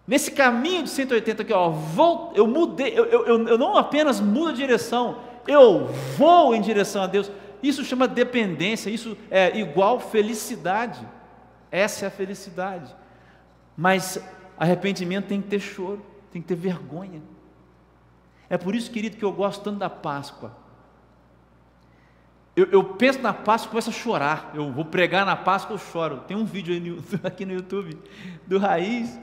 Nesse 0.07 0.31
caminho 0.31 0.83
de 0.83 0.89
180 0.89 1.41
aqui, 1.41 1.51
ó, 1.51 1.69
vou, 1.69 2.31
eu 2.33 2.47
mudei, 2.47 2.97
eu, 2.97 3.07
eu, 3.07 3.45
eu 3.45 3.57
não 3.57 3.75
apenas 3.75 4.21
mudo 4.21 4.51
a 4.51 4.53
direção, 4.53 5.17
eu 5.45 5.87
vou 6.17 6.55
em 6.55 6.61
direção 6.61 7.03
a 7.03 7.07
Deus. 7.07 7.29
Isso 7.61 7.83
chama 7.83 8.07
dependência, 8.07 8.89
isso 8.89 9.17
é 9.29 9.57
igual 9.57 9.99
felicidade. 9.99 11.05
Essa 11.71 12.05
é 12.05 12.07
a 12.07 12.11
felicidade. 12.11 12.95
Mas 13.75 14.21
arrependimento 14.57 15.27
tem 15.27 15.41
que 15.41 15.47
ter 15.47 15.59
choro, 15.59 16.05
tem 16.31 16.41
que 16.41 16.47
ter 16.47 16.55
vergonha. 16.55 17.21
É 18.49 18.57
por 18.57 18.73
isso, 18.73 18.89
querido, 18.89 19.17
que 19.17 19.23
eu 19.23 19.31
gosto 19.31 19.63
tanto 19.63 19.77
da 19.77 19.89
Páscoa. 19.89 20.57
Eu, 22.55 22.65
eu, 22.71 22.83
penso 22.83 23.21
na 23.21 23.31
Páscoa 23.31 23.67
e 23.67 23.69
começo 23.69 23.89
a 23.89 23.93
chorar. 23.93 24.51
Eu 24.53 24.71
vou 24.71 24.83
pregar 24.83 25.25
na 25.25 25.35
Páscoa, 25.35 25.75
eu 25.75 25.77
choro. 25.77 26.23
Tem 26.27 26.35
um 26.35 26.45
vídeo 26.45 27.01
aqui 27.23 27.45
no 27.45 27.53
YouTube 27.53 27.97
do 28.45 28.57
Raiz, 28.57 29.17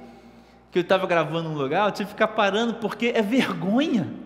que 0.71 0.79
eu 0.79 0.83
estava 0.83 1.07
gravando 1.07 1.49
num 1.49 1.57
lugar, 1.57 1.87
eu 1.87 1.93
tive 1.93 2.07
que 2.07 2.13
ficar 2.13 2.29
parando, 2.29 2.75
porque 2.75 3.13
é 3.15 3.21
vergonha. 3.21 4.26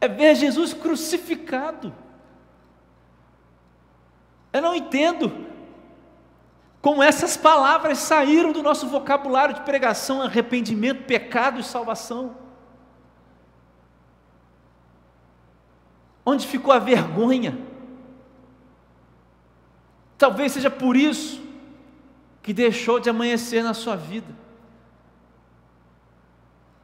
É 0.00 0.08
ver 0.08 0.34
Jesus 0.34 0.72
crucificado. 0.72 1.92
Eu 4.52 4.62
não 4.62 4.74
entendo 4.74 5.46
como 6.80 7.02
essas 7.02 7.36
palavras 7.36 7.98
saíram 7.98 8.52
do 8.52 8.62
nosso 8.62 8.88
vocabulário 8.88 9.54
de 9.54 9.60
pregação, 9.62 10.22
arrependimento, 10.22 11.04
pecado 11.04 11.60
e 11.60 11.64
salvação. 11.64 12.34
Onde 16.24 16.46
ficou 16.46 16.72
a 16.72 16.78
vergonha? 16.78 17.58
Talvez 20.16 20.52
seja 20.52 20.70
por 20.70 20.96
isso 20.96 21.42
que 22.42 22.52
deixou 22.52 22.98
de 22.98 23.10
amanhecer 23.10 23.62
na 23.62 23.74
sua 23.74 23.96
vida. 23.96 24.34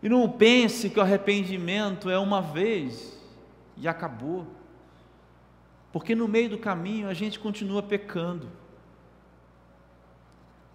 E 0.06 0.08
não 0.08 0.30
pense 0.30 0.88
que 0.88 1.00
o 1.00 1.02
arrependimento 1.02 2.08
é 2.08 2.16
uma 2.16 2.40
vez 2.40 3.20
e 3.76 3.88
acabou. 3.88 4.46
Porque 5.92 6.14
no 6.14 6.28
meio 6.28 6.48
do 6.48 6.58
caminho 6.58 7.08
a 7.08 7.12
gente 7.12 7.40
continua 7.40 7.82
pecando. 7.82 8.48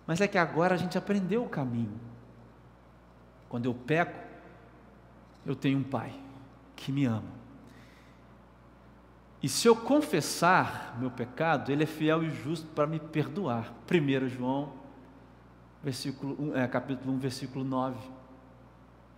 Mas 0.06 0.20
é 0.20 0.28
que 0.28 0.38
agora 0.38 0.76
a 0.76 0.78
gente 0.78 0.98
aprendeu 0.98 1.46
o 1.46 1.48
caminho. 1.48 1.98
Quando 3.48 3.68
eu 3.68 3.74
peco, 3.74 4.20
eu 5.46 5.56
tenho 5.56 5.80
um 5.80 5.84
pai 5.84 6.14
que 6.76 6.92
me 6.92 7.06
ama. 7.06 7.32
E 9.42 9.48
se 9.48 9.66
eu 9.66 9.78
confessar 9.78 10.98
meu 11.00 11.10
pecado, 11.10 11.72
Ele 11.72 11.84
é 11.84 11.88
fiel 11.88 12.22
e 12.22 12.30
justo 12.30 12.68
para 12.76 12.86
me 12.86 13.00
perdoar. 13.00 13.74
1 13.90 14.28
João, 14.28 14.74
versículo, 15.82 16.54
é, 16.54 16.68
capítulo 16.68 17.14
1, 17.14 17.18
versículo 17.18 17.64
9. 17.64 18.20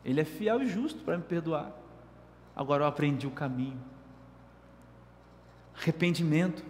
Ele 0.03 0.21
é 0.21 0.25
fiel 0.25 0.61
e 0.61 0.67
justo 0.67 1.03
para 1.03 1.17
me 1.17 1.23
perdoar. 1.23 1.71
Agora 2.55 2.83
eu 2.83 2.87
aprendi 2.87 3.25
o 3.25 3.31
caminho. 3.31 3.79
Arrependimento. 5.75 6.63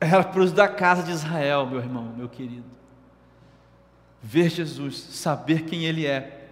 Era 0.00 0.24
para 0.24 0.40
os 0.40 0.52
da 0.52 0.68
casa 0.68 1.02
de 1.02 1.10
Israel, 1.10 1.66
meu 1.66 1.78
irmão, 1.78 2.04
meu 2.16 2.28
querido. 2.28 2.66
Ver 4.22 4.50
Jesus, 4.50 4.96
saber 4.96 5.64
quem 5.64 5.84
Ele 5.84 6.06
é, 6.06 6.48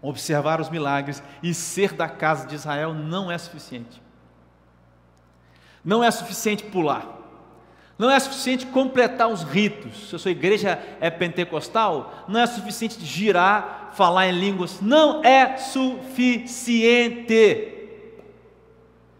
observar 0.00 0.60
os 0.60 0.70
milagres 0.70 1.22
e 1.42 1.52
ser 1.52 1.92
da 1.92 2.08
casa 2.08 2.46
de 2.46 2.54
Israel 2.54 2.94
não 2.94 3.30
é 3.30 3.36
suficiente. 3.36 4.00
Não 5.84 6.02
é 6.02 6.10
suficiente 6.10 6.64
pular. 6.64 7.19
Não 8.00 8.10
é 8.10 8.18
suficiente 8.18 8.64
completar 8.64 9.28
os 9.28 9.42
ritos. 9.42 10.08
Se 10.08 10.16
a 10.16 10.18
sua 10.18 10.30
igreja 10.30 10.82
é 11.02 11.10
pentecostal, 11.10 12.24
não 12.26 12.40
é 12.40 12.46
suficiente 12.46 12.98
girar, 13.04 13.90
falar 13.92 14.26
em 14.28 14.32
línguas. 14.32 14.80
Não 14.80 15.22
é 15.22 15.58
suficiente. 15.58 16.88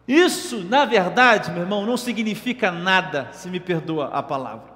Isso, 0.08 0.64
na 0.64 0.86
verdade, 0.86 1.50
meu 1.50 1.60
irmão, 1.60 1.84
não 1.84 1.98
significa 1.98 2.70
nada, 2.70 3.28
se 3.32 3.50
me 3.50 3.60
perdoa 3.60 4.06
a 4.06 4.22
palavra. 4.22 4.70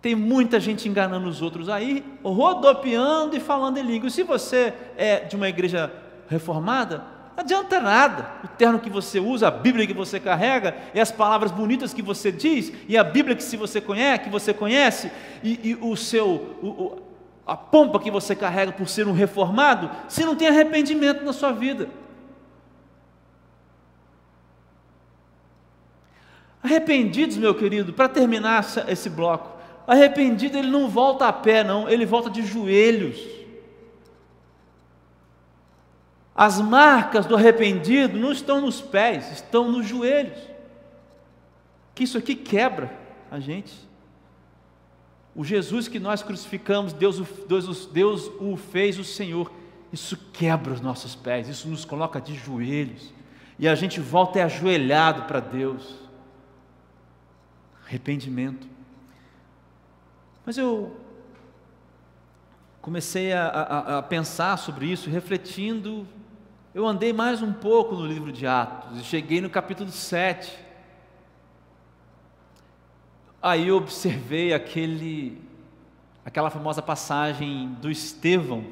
Tem 0.00 0.14
muita 0.14 0.58
gente 0.58 0.88
enganando 0.88 1.28
os 1.28 1.42
outros 1.42 1.68
aí, 1.68 2.02
rodopiando 2.24 3.36
e 3.36 3.40
falando 3.40 3.76
em 3.76 3.82
língua. 3.82 4.08
Se 4.08 4.22
você 4.22 4.72
é 4.96 5.20
de 5.26 5.36
uma 5.36 5.50
igreja 5.50 5.92
reformada, 6.26 7.04
não 7.38 7.44
adianta 7.44 7.78
nada. 7.78 8.32
O 8.42 8.48
terno 8.48 8.80
que 8.80 8.90
você 8.90 9.20
usa, 9.20 9.46
a 9.46 9.50
Bíblia 9.50 9.86
que 9.86 9.94
você 9.94 10.18
carrega, 10.18 10.76
e 10.92 10.98
as 10.98 11.12
palavras 11.12 11.52
bonitas 11.52 11.94
que 11.94 12.02
você 12.02 12.32
diz, 12.32 12.72
e 12.88 12.98
a 12.98 13.04
Bíblia 13.04 13.36
que 13.36 13.44
se 13.44 13.56
você 13.56 13.80
conhece, 13.80 14.24
que 14.24 14.28
você 14.28 14.52
conhece, 14.52 15.08
e, 15.40 15.70
e 15.70 15.74
o 15.80 15.94
seu 15.94 16.26
o, 16.60 16.66
o, 16.66 17.02
a 17.46 17.56
pompa 17.56 18.00
que 18.00 18.10
você 18.10 18.34
carrega 18.34 18.72
por 18.72 18.88
ser 18.88 19.06
um 19.06 19.12
reformado, 19.12 19.88
se 20.08 20.24
não 20.24 20.34
tem 20.34 20.48
arrependimento 20.48 21.24
na 21.24 21.32
sua 21.32 21.52
vida. 21.52 21.88
Arrependidos, 26.60 27.36
meu 27.36 27.54
querido, 27.54 27.92
para 27.92 28.08
terminar 28.08 28.66
esse 28.88 29.08
bloco, 29.08 29.56
Arrependido, 29.86 30.58
ele 30.58 30.70
não 30.70 30.86
volta 30.86 31.28
a 31.28 31.32
pé, 31.32 31.64
não, 31.64 31.88
ele 31.88 32.04
volta 32.04 32.28
de 32.28 32.42
joelhos. 32.42 33.37
As 36.38 36.60
marcas 36.60 37.26
do 37.26 37.34
arrependido 37.34 38.16
não 38.16 38.30
estão 38.30 38.60
nos 38.60 38.80
pés, 38.80 39.32
estão 39.32 39.72
nos 39.72 39.88
joelhos. 39.88 40.38
Que 41.96 42.04
isso 42.04 42.16
aqui 42.16 42.36
quebra 42.36 42.96
a 43.28 43.40
gente. 43.40 43.74
O 45.34 45.44
Jesus 45.44 45.88
que 45.88 45.98
nós 45.98 46.22
crucificamos, 46.22 46.92
Deus, 46.92 47.18
Deus, 47.48 47.86
Deus 47.86 48.30
o 48.38 48.56
fez 48.56 49.00
o 49.00 49.02
Senhor. 49.02 49.50
Isso 49.92 50.16
quebra 50.32 50.72
os 50.72 50.80
nossos 50.80 51.16
pés, 51.16 51.48
isso 51.48 51.66
nos 51.66 51.84
coloca 51.84 52.20
de 52.20 52.36
joelhos. 52.36 53.12
E 53.58 53.66
a 53.66 53.74
gente 53.74 53.98
volta 53.98 54.38
é 54.38 54.44
ajoelhado 54.44 55.22
para 55.22 55.40
Deus. 55.40 55.96
Arrependimento. 57.84 58.64
Mas 60.46 60.56
eu 60.56 60.96
comecei 62.80 63.32
a, 63.32 63.48
a, 63.48 63.98
a, 63.98 64.02
pensar 64.04 64.56
sobre 64.56 64.86
isso, 64.86 65.10
refletindo. 65.10 66.06
Eu 66.74 66.86
andei 66.86 67.14
mais 67.14 67.40
um 67.40 67.50
pouco 67.50 67.94
no 67.94 68.06
livro 68.06 68.30
de 68.30 68.46
Atos 68.46 69.00
e 69.00 69.02
cheguei 69.02 69.40
no 69.40 69.48
capítulo 69.48 69.90
7. 69.90 70.52
Aí 73.40 73.68
eu 73.68 73.76
observei 73.76 74.52
aquele, 74.52 75.40
aquela 76.26 76.50
famosa 76.50 76.82
passagem 76.82 77.74
do 77.80 77.90
Estevão. 77.90 78.66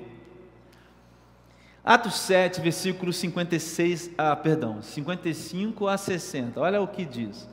Atos 1.82 2.16
7, 2.16 2.60
versículos 2.60 3.16
56, 3.16 4.10
ah, 4.18 4.36
perdão, 4.36 4.82
55 4.82 5.88
a 5.88 5.96
60. 5.96 6.60
Olha 6.60 6.82
o 6.82 6.88
que 6.88 7.04
diz. 7.04 7.48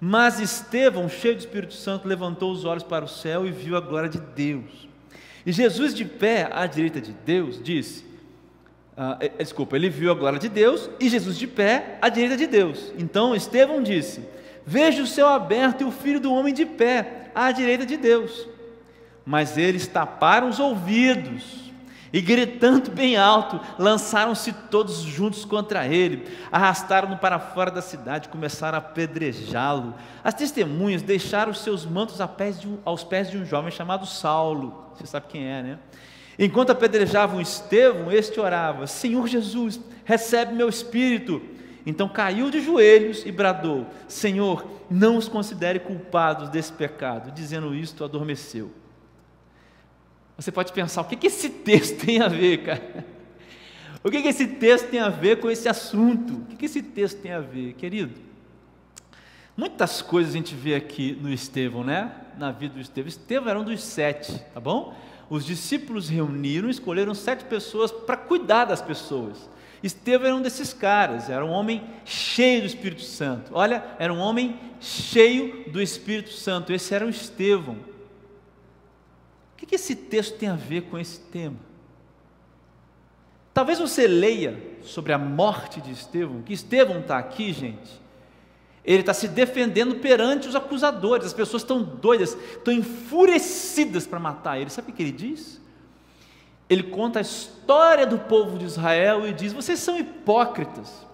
Mas 0.00 0.40
Estevão, 0.40 1.06
cheio 1.06 1.34
do 1.34 1.40
Espírito 1.40 1.74
Santo, 1.74 2.08
levantou 2.08 2.50
os 2.50 2.64
olhos 2.64 2.82
para 2.82 3.04
o 3.04 3.08
céu 3.08 3.46
e 3.46 3.50
viu 3.50 3.76
a 3.76 3.80
glória 3.80 4.08
de 4.08 4.20
Deus. 4.20 4.88
E 5.44 5.52
Jesus, 5.52 5.92
de 5.92 6.06
pé 6.06 6.48
à 6.50 6.66
direita 6.66 6.98
de 6.98 7.12
Deus, 7.12 7.62
disse: 7.62 8.11
ah, 8.96 9.16
eh, 9.20 9.30
Desculpa, 9.38 9.76
ele 9.76 9.88
viu 9.88 10.10
a 10.10 10.14
glória 10.14 10.38
de 10.38 10.48
Deus 10.48 10.90
e 11.00 11.08
Jesus 11.08 11.38
de 11.38 11.46
pé 11.46 11.98
à 12.00 12.08
direita 12.08 12.36
de 12.36 12.46
Deus. 12.46 12.92
Então 12.98 13.34
Estevão 13.34 13.82
disse: 13.82 14.22
Veja 14.66 15.02
o 15.02 15.06
céu 15.06 15.28
aberto 15.28 15.80
e 15.80 15.84
o 15.84 15.90
filho 15.90 16.20
do 16.20 16.32
homem 16.32 16.52
de 16.52 16.66
pé, 16.66 17.30
à 17.34 17.50
direita 17.52 17.86
de 17.86 17.96
Deus. 17.96 18.48
Mas 19.24 19.56
eles 19.56 19.86
taparam 19.86 20.48
os 20.48 20.58
ouvidos 20.58 21.72
e, 22.12 22.20
gritando 22.20 22.90
bem 22.90 23.16
alto, 23.16 23.58
lançaram-se 23.78 24.52
todos 24.52 24.98
juntos 24.98 25.44
contra 25.46 25.86
ele, 25.86 26.28
arrastaram-no 26.50 27.16
para 27.16 27.38
fora 27.38 27.70
da 27.70 27.80
cidade, 27.80 28.28
começaram 28.28 28.76
a 28.76 28.80
apedrejá-lo. 28.80 29.94
As 30.22 30.34
testemunhas 30.34 31.00
deixaram 31.00 31.54
seus 31.54 31.86
mantos 31.86 32.20
aos 32.84 33.04
pés 33.04 33.30
de 33.30 33.38
um 33.38 33.46
jovem 33.46 33.70
chamado 33.70 34.04
Saulo. 34.04 34.90
Você 34.94 35.06
sabe 35.06 35.26
quem 35.28 35.46
é, 35.46 35.62
né? 35.62 35.78
Enquanto 36.44 36.70
apedrejavam 36.70 37.40
Estevão, 37.40 38.10
este 38.10 38.40
orava: 38.40 38.88
Senhor 38.88 39.28
Jesus, 39.28 39.78
recebe 40.04 40.52
meu 40.52 40.68
espírito. 40.68 41.40
Então 41.86 42.08
caiu 42.08 42.50
de 42.50 42.60
joelhos 42.60 43.24
e 43.24 43.30
bradou: 43.30 43.86
Senhor, 44.08 44.66
não 44.90 45.16
os 45.16 45.28
considere 45.28 45.78
culpados 45.78 46.48
desse 46.48 46.72
pecado. 46.72 47.30
Dizendo 47.30 47.72
isto, 47.72 48.02
adormeceu. 48.02 48.72
Você 50.36 50.50
pode 50.50 50.72
pensar: 50.72 51.02
o 51.02 51.04
que, 51.04 51.14
que 51.14 51.28
esse 51.28 51.48
texto 51.48 52.04
tem 52.04 52.20
a 52.20 52.26
ver, 52.26 52.64
cara? 52.64 53.06
O 54.02 54.10
que, 54.10 54.20
que 54.20 54.26
esse 54.26 54.48
texto 54.48 54.88
tem 54.88 54.98
a 54.98 55.08
ver 55.08 55.38
com 55.38 55.48
esse 55.48 55.68
assunto? 55.68 56.34
O 56.34 56.44
que, 56.46 56.56
que 56.56 56.66
esse 56.66 56.82
texto 56.82 57.20
tem 57.20 57.30
a 57.30 57.38
ver, 57.38 57.74
querido? 57.74 58.20
Muitas 59.56 60.02
coisas 60.02 60.34
a 60.34 60.36
gente 60.36 60.56
vê 60.56 60.74
aqui 60.74 61.16
no 61.22 61.32
Estevão, 61.32 61.84
né? 61.84 62.10
Na 62.38 62.50
vida 62.50 62.74
do 62.74 62.80
Estevão. 62.80 63.08
Estevão 63.08 63.48
era 63.48 63.60
um 63.60 63.64
dos 63.64 63.82
sete, 63.82 64.38
tá 64.54 64.60
bom? 64.60 64.94
Os 65.28 65.44
discípulos 65.44 66.08
reuniram, 66.08 66.68
escolheram 66.68 67.14
sete 67.14 67.44
pessoas 67.44 67.90
para 67.90 68.16
cuidar 68.16 68.66
das 68.66 68.82
pessoas. 68.82 69.48
Estevão 69.82 70.26
era 70.28 70.36
um 70.36 70.42
desses 70.42 70.72
caras, 70.72 71.28
era 71.28 71.44
um 71.44 71.50
homem 71.50 71.82
cheio 72.04 72.60
do 72.60 72.66
Espírito 72.66 73.02
Santo. 73.02 73.50
Olha, 73.54 73.84
era 73.98 74.12
um 74.12 74.18
homem 74.18 74.58
cheio 74.80 75.70
do 75.70 75.80
Espírito 75.80 76.30
Santo. 76.30 76.72
Esse 76.72 76.94
era 76.94 77.04
o 77.04 77.08
Estevão. 77.08 77.76
O 79.52 79.56
que, 79.56 79.74
esse 79.74 79.96
texto 79.96 80.36
tem 80.36 80.48
a 80.48 80.54
ver 80.54 80.82
com 80.82 80.98
esse 80.98 81.18
tema? 81.18 81.56
Talvez 83.54 83.78
você 83.78 84.06
leia 84.06 84.60
sobre 84.82 85.12
a 85.12 85.18
morte 85.18 85.80
de 85.80 85.92
Estevão, 85.92 86.42
que 86.42 86.52
Estevão 86.52 87.00
está 87.00 87.18
aqui, 87.18 87.52
gente. 87.52 88.01
Ele 88.84 89.00
está 89.00 89.14
se 89.14 89.28
defendendo 89.28 89.96
perante 89.96 90.48
os 90.48 90.56
acusadores, 90.56 91.26
as 91.26 91.32
pessoas 91.32 91.62
estão 91.62 91.82
doidas, 91.82 92.36
estão 92.52 92.74
enfurecidas 92.74 94.06
para 94.06 94.18
matar 94.18 94.60
ele. 94.60 94.70
Sabe 94.70 94.90
o 94.90 94.94
que 94.94 95.02
ele 95.02 95.12
diz? 95.12 95.62
ele 96.72 96.84
conta 96.84 97.18
a 97.18 97.22
história 97.22 98.06
do 98.06 98.18
povo 98.18 98.58
de 98.58 98.64
Israel 98.64 99.28
e 99.28 99.32
diz: 99.34 99.52
Vocês 99.52 99.78
são 99.78 99.98
hipócritas. 99.98 101.06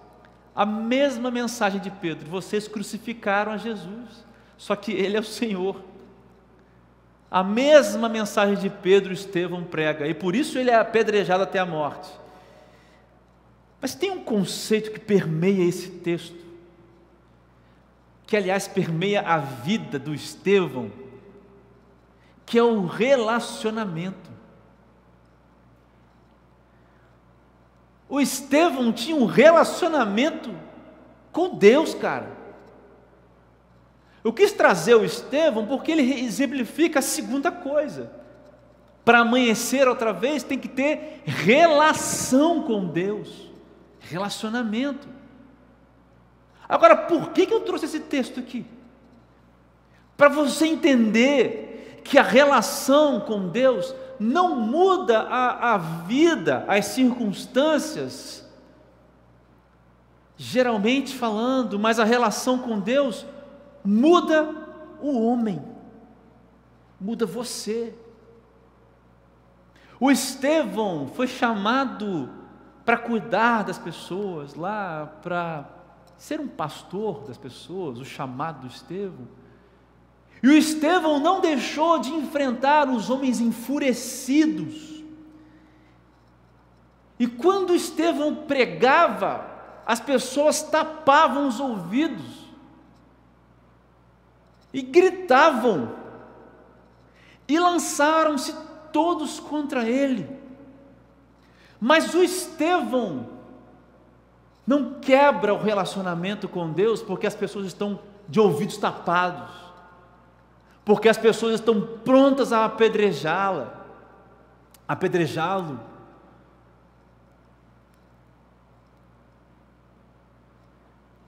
A 0.55 0.65
mesma 0.65 1.29
mensagem 1.29 1.81
de 1.81 1.91
Pedro: 1.91 2.29
Vocês 2.29 2.65
crucificaram 2.65 3.51
a 3.51 3.57
Jesus, 3.57 4.25
só 4.57 4.73
que 4.73 4.93
Ele 4.93 5.17
é 5.17 5.19
o 5.19 5.23
Senhor. 5.23 5.83
A 7.29 7.43
mesma 7.43 8.07
mensagem 8.07 8.55
de 8.55 8.69
Pedro 8.69 9.11
Estevão 9.11 9.63
prega, 9.63 10.07
e 10.07 10.13
por 10.13 10.33
isso 10.35 10.57
ele 10.57 10.71
é 10.71 10.75
apedrejado 10.75 11.43
até 11.43 11.59
a 11.59 11.65
morte. 11.65 12.09
Mas 13.79 13.93
tem 13.93 14.09
um 14.09 14.23
conceito 14.23 14.91
que 14.91 14.99
permeia 14.99 15.63
esse 15.63 15.89
texto, 15.89 16.35
que 18.29 18.37
aliás 18.37 18.67
permeia 18.67 19.21
a 19.21 19.39
vida 19.39 19.97
do 19.97 20.13
Estevão, 20.13 20.91
que 22.45 22.59
é 22.59 22.63
o 22.63 22.85
relacionamento. 22.85 24.29
O 28.07 28.21
Estevão 28.21 28.93
tinha 28.93 29.15
um 29.15 29.25
relacionamento 29.25 30.55
com 31.31 31.55
Deus, 31.55 31.95
cara. 31.95 32.37
Eu 34.23 34.31
quis 34.31 34.51
trazer 34.51 34.93
o 34.93 35.03
Estevão 35.03 35.65
porque 35.65 35.91
ele 35.91 36.23
exemplifica 36.23 36.99
a 36.99 37.01
segunda 37.01 37.51
coisa. 37.51 38.11
Para 39.03 39.21
amanhecer 39.21 39.87
outra 39.87 40.13
vez, 40.13 40.43
tem 40.43 40.59
que 40.59 40.67
ter 40.67 41.23
relação 41.25 42.61
com 42.61 42.85
Deus, 42.85 43.49
relacionamento. 43.99 45.07
Agora, 46.69 46.95
por 46.95 47.31
que, 47.31 47.51
eu 47.51 47.61
trouxe 47.61 47.85
esse 47.85 47.99
texto 47.99 48.39
aqui? 48.39 48.63
Para 50.15 50.29
você 50.29 50.67
entender 50.67 52.01
que 52.05 52.19
a 52.19 52.23
relação 52.23 53.21
com 53.21 53.49
Deus 53.49 53.95
não 54.19 54.55
muda 54.55 55.21
a, 55.21 55.73
a 55.73 55.77
vida, 55.77 56.63
as 56.67 56.85
circunstâncias, 56.85 58.47
geralmente 60.37 61.15
falando, 61.15 61.79
mas 61.79 61.99
a 61.99 62.03
relação 62.03 62.59
com 62.59 62.79
Deus 62.79 63.25
muda 63.83 64.53
o 65.01 65.19
homem, 65.25 65.63
muda 67.01 67.25
você. 67.25 67.95
O 69.99 70.11
Estevão 70.11 71.07
foi 71.15 71.25
chamado 71.25 72.29
para 72.85 72.97
cuidar 72.97 73.63
das 73.63 73.79
pessoas, 73.79 74.53
lá 74.53 75.07
para 75.21 75.78
ser 76.19 76.39
um 76.41 76.47
pastor 76.47 77.21
das 77.21 77.37
pessoas, 77.37 77.97
o 77.97 78.05
chamado 78.05 78.61
do 78.61 78.67
Estevão. 78.67 79.27
E 80.43 80.49
o 80.49 80.53
Estevão 80.53 81.19
não 81.19 81.39
deixou 81.39 81.97
de 81.97 82.11
enfrentar 82.11 82.89
os 82.89 83.09
homens 83.09 83.39
enfurecidos. 83.39 85.01
E 87.17 87.25
quando 87.25 87.73
Estevão 87.73 88.35
pregava, 88.35 89.49
as 89.85 89.99
pessoas 89.99 90.61
tapavam 90.61 91.47
os 91.47 91.59
ouvidos 91.59 92.49
e 94.73 94.81
gritavam, 94.81 95.95
e 97.47 97.57
lançaram-se 97.59 98.53
todos 98.93 99.39
contra 99.39 99.87
ele. 99.89 100.29
Mas 101.79 102.13
o 102.13 102.21
Estevão 102.21 103.28
não 104.69 104.99
quebra 104.99 105.53
o 105.53 105.61
relacionamento 105.61 106.47
com 106.47 106.71
Deus 106.71 107.01
porque 107.01 107.25
as 107.25 107.35
pessoas 107.35 107.65
estão 107.65 107.99
de 108.27 108.39
ouvidos 108.39 108.77
tapados 108.77 109.69
porque 110.89 111.07
as 111.07 111.19
pessoas 111.19 111.53
estão 111.53 111.79
prontas 112.03 112.51
a 112.51 112.65
apedrejá-la, 112.65 113.85
apedrejá-lo. 114.87 115.79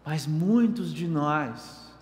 Mas 0.04 0.26
muitos 0.26 0.92
de 0.92 1.08
nós 1.08 1.94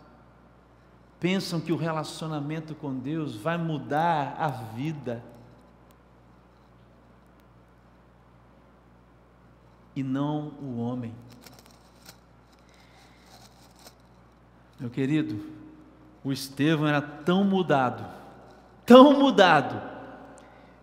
pensam 1.19 1.60
que 1.60 1.73
o 1.73 1.75
relacionamento 1.75 2.73
com 2.73 2.97
Deus 2.97 3.36
vai 3.36 3.58
mudar 3.58 4.38
a 4.39 4.47
vida. 4.47 5.21
E 9.99 10.03
não 10.03 10.53
o 10.62 10.79
homem. 10.79 11.13
Meu 14.79 14.89
querido, 14.89 15.43
o 16.23 16.31
Estevão 16.31 16.88
era 16.88 17.01
tão 17.01 17.43
mudado, 17.43 18.05
tão 18.85 19.19
mudado, 19.19 19.81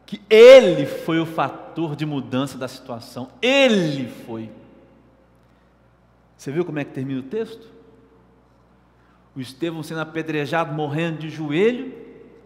que 0.05 0.21
ele 0.29 0.85
foi 0.85 1.19
o 1.19 1.25
fator 1.25 1.97
de 1.97 2.05
mudança 2.05 2.59
da 2.59 2.69
situação. 2.69 3.31
Ele 3.41 4.07
foi. 4.07 4.51
Você 6.37 6.53
viu 6.53 6.63
como 6.63 6.79
é 6.79 6.85
que 6.85 6.93
termina 6.93 7.21
o 7.21 7.23
texto? 7.23 7.73
O 9.35 9.41
Estevão 9.41 9.83
sendo 9.83 10.01
apedrejado, 10.01 10.75
morrendo 10.75 11.21
de 11.21 11.31
joelho, 11.31 11.91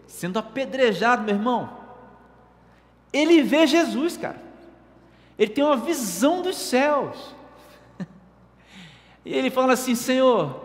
sendo 0.07 0.39
apedrejado, 0.39 1.23
meu 1.23 1.35
irmão, 1.35 1.69
ele 3.11 3.41
vê 3.41 3.67
Jesus, 3.67 4.15
cara. 4.15 4.50
Ele 5.41 5.49
tem 5.49 5.63
uma 5.63 5.75
visão 5.75 6.43
dos 6.43 6.55
céus. 6.55 7.33
E 9.25 9.33
ele 9.33 9.49
fala 9.49 9.73
assim: 9.73 9.95
Senhor, 9.95 10.63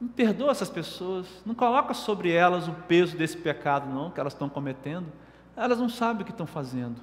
me 0.00 0.08
perdoa 0.08 0.52
essas 0.52 0.70
pessoas, 0.70 1.26
não 1.44 1.52
coloca 1.52 1.92
sobre 1.92 2.30
elas 2.30 2.68
o 2.68 2.72
peso 2.72 3.16
desse 3.16 3.36
pecado, 3.36 3.92
não, 3.92 4.08
que 4.08 4.20
elas 4.20 4.34
estão 4.34 4.48
cometendo. 4.48 5.12
Elas 5.56 5.80
não 5.80 5.88
sabem 5.88 6.22
o 6.22 6.24
que 6.24 6.30
estão 6.30 6.46
fazendo. 6.46 7.00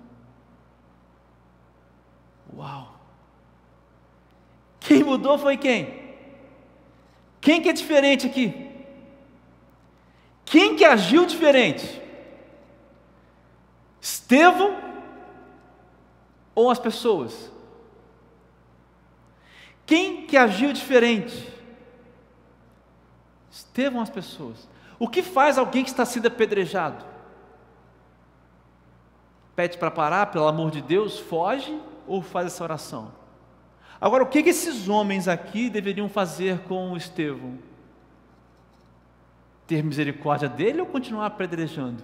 Uau! 2.55 2.95
Quem 4.79 5.03
mudou 5.03 5.37
foi 5.37 5.57
quem? 5.57 6.15
Quem 7.41 7.61
que 7.61 7.67
é 7.67 7.73
diferente 7.73 8.25
aqui? 8.25 8.71
Quem 10.45 10.77
que 10.77 10.85
agiu 10.85 11.25
diferente? 11.25 12.01
Estevão 13.99 14.86
ou 16.57 16.71
as 16.71 16.79
pessoas? 16.79 17.51
Quem 19.85 20.25
que 20.25 20.35
agiu 20.35 20.73
diferente? 20.73 21.53
Estevão 23.51 24.01
as 24.01 24.09
pessoas? 24.09 24.67
O 24.97 25.07
que 25.07 25.21
faz 25.21 25.59
alguém 25.59 25.83
que 25.83 25.91
está 25.91 26.03
sendo 26.03 26.25
apedrejado? 26.25 27.05
Pede 29.55 29.77
para 29.77 29.91
parar, 29.91 30.31
pelo 30.31 30.47
amor 30.47 30.71
de 30.71 30.81
Deus, 30.81 31.19
foge 31.19 31.79
ou 32.07 32.23
faz 32.23 32.47
essa 32.47 32.63
oração? 32.63 33.13
Agora, 34.01 34.23
o 34.23 34.27
que, 34.27 34.41
que 34.41 34.49
esses 34.49 34.89
homens 34.89 35.27
aqui 35.27 35.69
deveriam 35.69 36.09
fazer 36.09 36.61
com 36.61 36.97
Estevão? 36.97 37.59
Ter 39.67 39.83
misericórdia 39.83 40.49
dele 40.49 40.81
ou 40.81 40.87
continuar 40.87 41.27
apedrejando? 41.27 42.01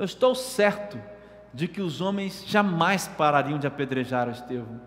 Eu 0.00 0.06
estou 0.06 0.34
certo 0.34 0.98
de 1.52 1.68
que 1.68 1.82
os 1.82 2.00
homens 2.00 2.42
jamais 2.46 3.06
parariam 3.06 3.58
de 3.58 3.66
apedrejar 3.66 4.28
o 4.28 4.30
Estevão. 4.30 4.80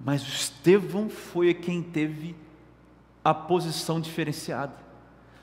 Mas 0.00 0.24
o 0.24 0.28
Estevão 0.28 1.08
foi 1.08 1.54
quem 1.54 1.84
teve 1.84 2.34
a 3.24 3.32
posição 3.32 4.00
diferenciada. 4.00 4.74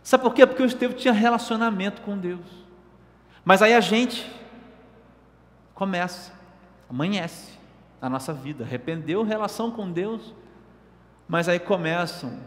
Sabe 0.03 0.23
por 0.23 0.33
quê? 0.33 0.45
Porque 0.45 0.61
o 0.61 0.65
Estevão 0.65 0.97
tinha 0.97 1.13
relacionamento 1.13 2.01
com 2.01 2.17
Deus. 2.17 2.45
Mas 3.45 3.61
aí 3.61 3.73
a 3.73 3.79
gente 3.79 4.29
começa, 5.73 6.33
amanhece 6.89 7.53
a 8.01 8.09
nossa 8.09 8.33
vida, 8.33 8.65
arrependeu 8.65 9.23
relação 9.23 9.71
com 9.71 9.89
Deus, 9.89 10.35
mas 11.29 11.47
aí 11.47 11.61
começam 11.61 12.41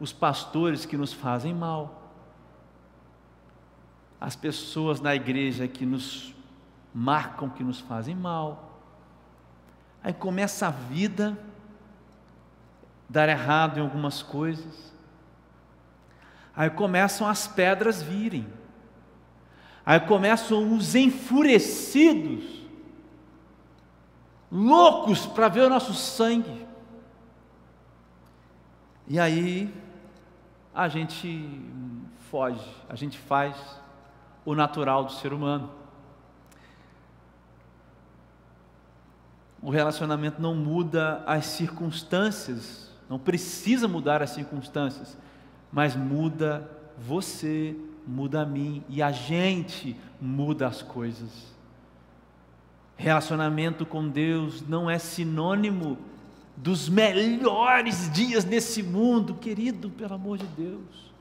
os 0.00 0.12
pastores 0.12 0.84
que 0.84 0.96
nos 0.96 1.12
fazem 1.12 1.54
mal, 1.54 2.01
as 4.22 4.36
pessoas 4.36 5.00
na 5.00 5.16
igreja 5.16 5.66
que 5.66 5.84
nos 5.84 6.32
marcam, 6.94 7.50
que 7.50 7.64
nos 7.64 7.80
fazem 7.80 8.14
mal. 8.14 8.80
Aí 10.00 10.12
começa 10.12 10.68
a 10.68 10.70
vida 10.70 11.36
dar 13.08 13.28
errado 13.28 13.78
em 13.78 13.80
algumas 13.80 14.22
coisas. 14.22 14.94
Aí 16.54 16.70
começam 16.70 17.28
as 17.28 17.48
pedras 17.48 18.00
virem. 18.00 18.46
Aí 19.84 19.98
começam 19.98 20.72
os 20.72 20.94
enfurecidos, 20.94 22.44
loucos 24.52 25.26
para 25.26 25.48
ver 25.48 25.62
o 25.62 25.68
nosso 25.68 25.94
sangue. 25.94 26.64
E 29.08 29.18
aí 29.18 29.74
a 30.72 30.86
gente 30.86 31.60
foge, 32.30 32.70
a 32.88 32.94
gente 32.94 33.18
faz 33.18 33.81
o 34.44 34.54
natural 34.54 35.04
do 35.04 35.12
ser 35.12 35.32
humano. 35.32 35.70
O 39.62 39.70
relacionamento 39.70 40.42
não 40.42 40.54
muda 40.54 41.22
as 41.24 41.46
circunstâncias, 41.46 42.90
não 43.08 43.18
precisa 43.18 43.86
mudar 43.86 44.20
as 44.20 44.30
circunstâncias, 44.30 45.16
mas 45.70 45.94
muda 45.94 46.68
você, 46.98 47.76
muda 48.06 48.42
a 48.42 48.46
mim 48.46 48.82
e 48.88 49.00
a 49.00 49.12
gente 49.12 49.96
muda 50.20 50.66
as 50.66 50.82
coisas. 50.82 51.54
Relacionamento 52.96 53.86
com 53.86 54.08
Deus 54.08 54.66
não 54.66 54.90
é 54.90 54.98
sinônimo 54.98 55.96
dos 56.56 56.88
melhores 56.88 58.10
dias 58.12 58.44
nesse 58.44 58.82
mundo, 58.82 59.34
querido, 59.34 59.90
pelo 59.90 60.14
amor 60.14 60.38
de 60.38 60.46
Deus. 60.46 61.11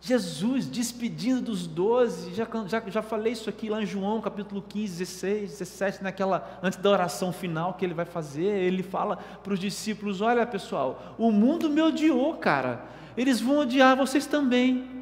Jesus 0.00 0.66
despedindo 0.66 1.40
dos 1.40 1.66
doze, 1.66 2.32
já, 2.34 2.46
já, 2.66 2.82
já 2.86 3.02
falei 3.02 3.32
isso 3.32 3.48
aqui 3.48 3.68
lá 3.68 3.82
em 3.82 3.86
João 3.86 4.20
capítulo 4.20 4.62
15, 4.62 4.98
16, 4.98 5.50
17, 5.58 6.02
naquela, 6.02 6.60
antes 6.62 6.78
da 6.78 6.90
oração 6.90 7.32
final 7.32 7.74
que 7.74 7.84
ele 7.84 7.94
vai 7.94 8.04
fazer, 8.04 8.44
ele 8.44 8.82
fala 8.82 9.16
para 9.16 9.52
os 9.52 9.58
discípulos: 9.58 10.20
Olha 10.20 10.46
pessoal, 10.46 11.16
o 11.18 11.32
mundo 11.32 11.68
me 11.68 11.80
odiou, 11.80 12.34
cara, 12.34 12.84
eles 13.16 13.40
vão 13.40 13.58
odiar 13.58 13.96
vocês 13.96 14.26
também. 14.26 14.96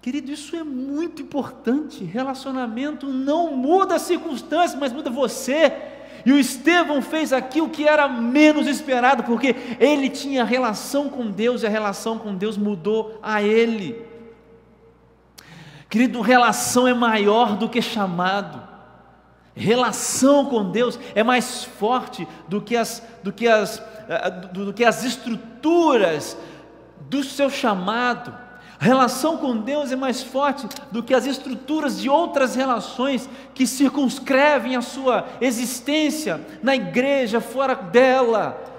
Querido, 0.00 0.30
isso 0.30 0.54
é 0.54 0.62
muito 0.62 1.22
importante. 1.22 2.04
Relacionamento 2.04 3.06
não 3.06 3.56
muda 3.56 3.94
as 3.94 4.02
circunstâncias, 4.02 4.78
mas 4.78 4.92
muda 4.92 5.08
você. 5.08 5.93
E 6.24 6.32
o 6.32 6.38
Estevão 6.38 7.02
fez 7.02 7.32
aqui 7.32 7.60
o 7.60 7.68
que 7.68 7.86
era 7.86 8.08
menos 8.08 8.66
esperado, 8.66 9.24
porque 9.24 9.54
ele 9.78 10.08
tinha 10.08 10.44
relação 10.44 11.08
com 11.08 11.30
Deus 11.30 11.62
e 11.62 11.66
a 11.66 11.70
relação 11.70 12.18
com 12.18 12.34
Deus 12.34 12.56
mudou 12.56 13.18
a 13.22 13.42
ele. 13.42 14.04
Querido, 15.88 16.20
relação 16.20 16.88
é 16.88 16.94
maior 16.94 17.56
do 17.56 17.68
que 17.68 17.82
chamado. 17.82 18.62
Relação 19.54 20.46
com 20.46 20.70
Deus 20.70 20.98
é 21.14 21.22
mais 21.22 21.62
forte 21.62 22.26
do 22.48 22.60
que 22.60 22.76
as, 22.76 23.02
do 23.22 23.32
que 23.32 23.46
as, 23.46 23.80
eh, 24.08 24.30
do, 24.52 24.66
do 24.66 24.72
que 24.72 24.84
as 24.84 25.04
estruturas 25.04 26.36
do 27.08 27.22
seu 27.22 27.48
chamado. 27.48 28.43
A 28.80 28.84
relação 28.84 29.36
com 29.36 29.56
Deus 29.56 29.92
é 29.92 29.96
mais 29.96 30.22
forte 30.22 30.66
do 30.90 31.02
que 31.02 31.14
as 31.14 31.26
estruturas 31.26 32.00
de 32.00 32.08
outras 32.08 32.54
relações 32.54 33.28
que 33.54 33.66
circunscrevem 33.66 34.76
a 34.76 34.82
sua 34.82 35.26
existência 35.40 36.44
na 36.62 36.74
igreja, 36.74 37.40
fora 37.40 37.74
dela. 37.74 38.72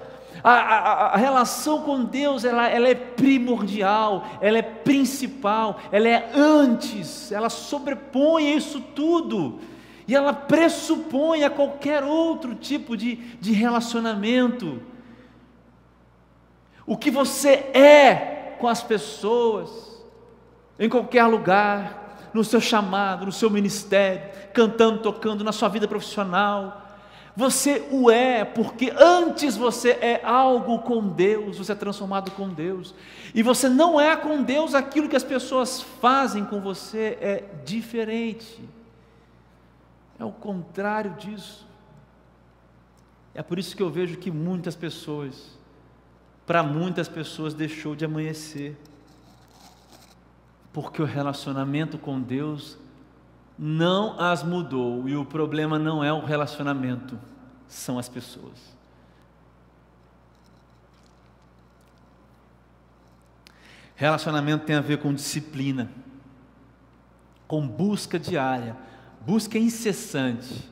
A, 0.44 0.52
a, 0.52 1.06
a 1.14 1.16
relação 1.16 1.82
com 1.82 2.04
Deus 2.04 2.44
ela, 2.44 2.68
ela 2.68 2.88
é 2.88 2.94
primordial, 2.94 4.26
ela 4.40 4.58
é 4.58 4.62
principal, 4.62 5.80
ela 5.90 6.08
é 6.08 6.30
antes, 6.34 7.32
ela 7.32 7.48
sobrepõe 7.48 8.54
isso 8.54 8.80
tudo 8.80 9.58
e 10.06 10.14
ela 10.14 10.32
pressupõe 10.32 11.42
a 11.42 11.50
qualquer 11.50 12.04
outro 12.04 12.54
tipo 12.54 12.96
de, 12.96 13.16
de 13.16 13.52
relacionamento. 13.52 14.80
O 16.86 16.96
que 16.96 17.10
você 17.10 17.50
é 17.74 18.54
com 18.60 18.68
as 18.68 18.82
pessoas, 18.82 19.85
em 20.78 20.88
qualquer 20.88 21.24
lugar, 21.24 22.06
no 22.32 22.44
seu 22.44 22.60
chamado, 22.60 23.26
no 23.26 23.32
seu 23.32 23.50
ministério, 23.50 24.22
cantando, 24.52 25.00
tocando, 25.00 25.42
na 25.42 25.52
sua 25.52 25.68
vida 25.68 25.88
profissional. 25.88 26.82
Você 27.34 27.86
o 27.90 28.10
é, 28.10 28.44
porque 28.44 28.92
antes 28.96 29.56
você 29.56 29.90
é 29.90 30.20
algo 30.24 30.78
com 30.80 31.06
Deus, 31.08 31.58
você 31.58 31.72
é 31.72 31.74
transformado 31.74 32.30
com 32.30 32.48
Deus. 32.48 32.94
E 33.34 33.42
você 33.42 33.68
não 33.68 34.00
é 34.00 34.16
com 34.16 34.42
Deus 34.42 34.74
aquilo 34.74 35.08
que 35.08 35.16
as 35.16 35.24
pessoas 35.24 35.82
fazem 35.82 36.44
com 36.44 36.60
você, 36.60 37.18
é 37.20 37.44
diferente. 37.64 38.62
É 40.18 40.24
o 40.24 40.32
contrário 40.32 41.12
disso. 41.18 41.66
É 43.34 43.42
por 43.42 43.58
isso 43.58 43.76
que 43.76 43.82
eu 43.82 43.90
vejo 43.90 44.16
que 44.16 44.30
muitas 44.30 44.74
pessoas, 44.74 45.58
para 46.46 46.62
muitas 46.62 47.06
pessoas, 47.06 47.52
deixou 47.52 47.94
de 47.94 48.04
amanhecer 48.04 48.78
porque 50.76 51.00
o 51.00 51.06
relacionamento 51.06 51.96
com 51.96 52.20
Deus 52.20 52.76
não 53.58 54.20
as 54.20 54.42
mudou 54.42 55.08
e 55.08 55.16
o 55.16 55.24
problema 55.24 55.78
não 55.78 56.04
é 56.04 56.12
o 56.12 56.22
relacionamento, 56.22 57.18
são 57.66 57.98
as 57.98 58.10
pessoas. 58.10 58.76
Relacionamento 63.94 64.66
tem 64.66 64.76
a 64.76 64.82
ver 64.82 64.98
com 64.98 65.14
disciplina, 65.14 65.90
com 67.48 67.66
busca 67.66 68.18
diária, 68.18 68.76
busca 69.22 69.56
incessante 69.56 70.70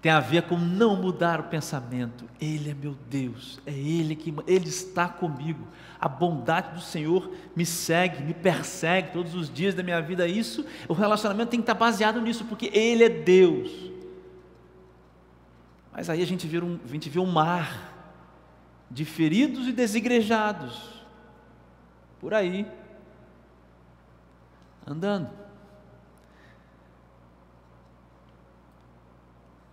tem 0.00 0.10
a 0.10 0.20
ver 0.20 0.42
com 0.42 0.56
não 0.56 0.96
mudar 0.96 1.40
o 1.40 1.44
pensamento. 1.44 2.24
Ele 2.40 2.70
é 2.70 2.74
meu 2.74 2.96
Deus, 3.08 3.60
é 3.66 3.72
Ele 3.72 4.16
que 4.16 4.34
Ele 4.46 4.68
está 4.68 5.08
comigo. 5.08 5.66
A 6.00 6.08
bondade 6.08 6.74
do 6.74 6.80
Senhor 6.80 7.30
me 7.54 7.66
segue, 7.66 8.22
me 8.22 8.32
persegue 8.32 9.12
todos 9.12 9.34
os 9.34 9.52
dias 9.52 9.74
da 9.74 9.82
minha 9.82 10.00
vida. 10.00 10.26
Isso, 10.26 10.64
o 10.88 10.94
relacionamento 10.94 11.50
tem 11.50 11.60
que 11.60 11.64
estar 11.64 11.74
baseado 11.74 12.20
nisso, 12.20 12.46
porque 12.46 12.70
Ele 12.72 13.04
é 13.04 13.08
Deus. 13.10 13.90
Mas 15.92 16.08
aí 16.08 16.22
a 16.22 16.26
gente 16.26 16.46
vê 16.46 16.58
um, 16.62 16.78
a 16.82 16.88
gente 16.88 17.10
vê 17.10 17.18
um 17.18 17.30
mar 17.30 17.88
de 18.90 19.04
feridos 19.04 19.68
e 19.68 19.72
desigrejados 19.72 21.04
por 22.18 22.32
aí 22.32 22.66
andando. 24.86 25.39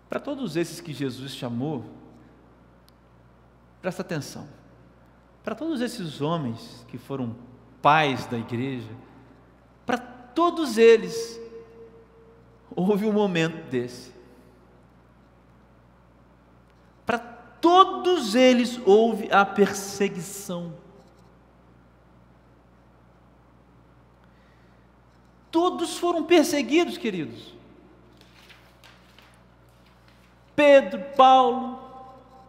Para 0.10 0.20
todos 0.20 0.56
esses 0.56 0.80
que 0.80 0.93
Jesus 0.93 1.34
chamou, 1.34 1.86
presta 3.82 4.02
atenção. 4.02 4.48
Para 5.43 5.56
todos 5.56 5.82
esses 5.82 6.22
homens 6.22 6.86
que 6.88 6.98
foram 6.98 7.36
pais 7.82 8.26
da 8.26 8.38
igreja, 8.38 8.89
para 9.86 9.98
todos 9.98 10.78
eles, 10.78 11.39
houve 12.76 13.06
um 13.06 13.13
momento 13.13 13.70
desse. 13.70 14.13
Para 17.06 17.20
todos 17.20 18.36
eles 18.36 18.80
houve 18.86 19.30
a 19.32 19.46
perseguição. 19.46 20.74
Todos 25.50 25.98
foram 25.98 26.24
perseguidos, 26.24 26.98
queridos. 26.98 27.57
Pedro, 30.58 31.00
Paulo, 31.15 31.78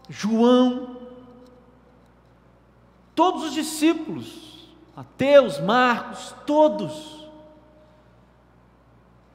João, 0.09 0.97
todos 3.15 3.45
os 3.45 3.53
discípulos, 3.53 4.67
Mateus, 4.97 5.61
Marcos, 5.61 6.35
todos. 6.47 7.29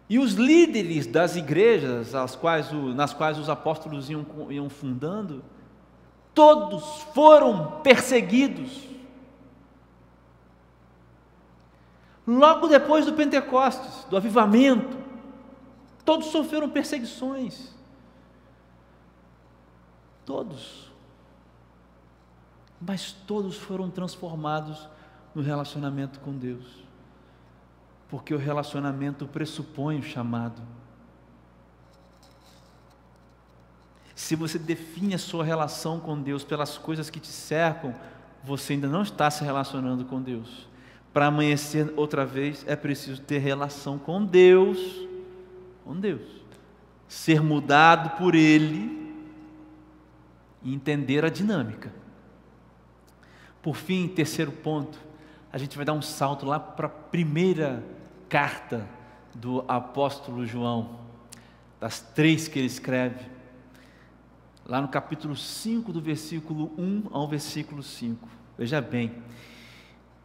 E 0.10 0.18
os 0.18 0.34
líderes 0.34 1.06
das 1.06 1.36
igrejas 1.36 2.16
as 2.16 2.36
quais 2.36 2.72
o, 2.72 2.96
nas 2.96 3.14
quais 3.14 3.38
os 3.38 3.48
apóstolos 3.48 4.10
iam, 4.10 4.26
iam 4.50 4.68
fundando, 4.72 5.44
todos 6.34 7.04
foram 7.14 7.80
perseguidos. 7.84 8.90
Logo 12.26 12.68
depois 12.68 13.06
do 13.06 13.14
Pentecostes, 13.14 14.06
do 14.06 14.18
avivamento, 14.18 14.98
todos 16.04 16.30
sofreram 16.30 16.72
perseguições. 16.72 17.83
Todos. 20.26 20.92
Mas 22.80 23.12
todos 23.12 23.58
foram 23.58 23.90
transformados 23.90 24.88
no 25.34 25.42
relacionamento 25.42 26.20
com 26.20 26.34
Deus. 26.34 26.84
Porque 28.10 28.34
o 28.34 28.38
relacionamento 28.38 29.26
pressupõe 29.28 30.00
o 30.00 30.04
chamado. 30.04 30.62
Se 34.14 34.36
você 34.36 34.60
define 34.60 35.16
a 35.16 35.20
sua 35.20 35.44
relação 35.44 36.00
com 36.00 36.22
Deus 36.22 36.44
pelas 36.44 36.78
coisas 36.78 37.10
que 37.10 37.20
te 37.20 37.28
cercam, 37.28 37.94
você 38.44 38.74
ainda 38.74 38.88
não 38.88 39.02
está 39.02 39.30
se 39.32 39.44
relacionando 39.44 40.06
com 40.06 40.22
Deus. 40.22 40.68
Para 41.12 41.28
amanhecer 41.28 41.94
outra 41.96 42.26
vez, 42.26 42.64
é 42.68 42.76
preciso 42.76 43.22
ter 43.22 43.40
relação 43.40 43.98
com 43.98 44.24
Deus, 44.24 45.08
com 45.84 46.00
Deus. 46.00 46.22
Ser 47.08 47.42
mudado 47.42 48.18
por 48.18 48.36
Ele 48.36 49.03
e 50.64 50.74
entender 50.74 51.26
a 51.26 51.30
dinâmica. 51.30 51.94
Por 53.62 53.76
fim, 53.76 54.08
terceiro 54.08 54.52
ponto, 54.52 55.00
a 55.52 55.58
gente 55.58 55.76
vai 55.76 55.86
dar 55.86 55.94
um 55.94 56.02
salto 56.02 56.46
lá 56.46 56.60
para 56.60 56.88
a 56.88 56.90
primeira 56.90 57.84
carta 58.28 58.88
do 59.34 59.64
apóstolo 59.68 60.46
João, 60.46 61.00
das 61.80 62.00
três 62.00 62.48
que 62.48 62.60
ele 62.60 62.68
escreve, 62.68 63.26
lá 64.66 64.82
no 64.82 64.88
capítulo 64.88 65.36
5, 65.36 65.92
do 65.92 66.02
versículo 66.02 66.72
1 66.78 67.08
ao 67.12 67.28
versículo 67.28 67.84
5. 67.84 68.28
Veja 68.58 68.82
bem, 68.82 69.12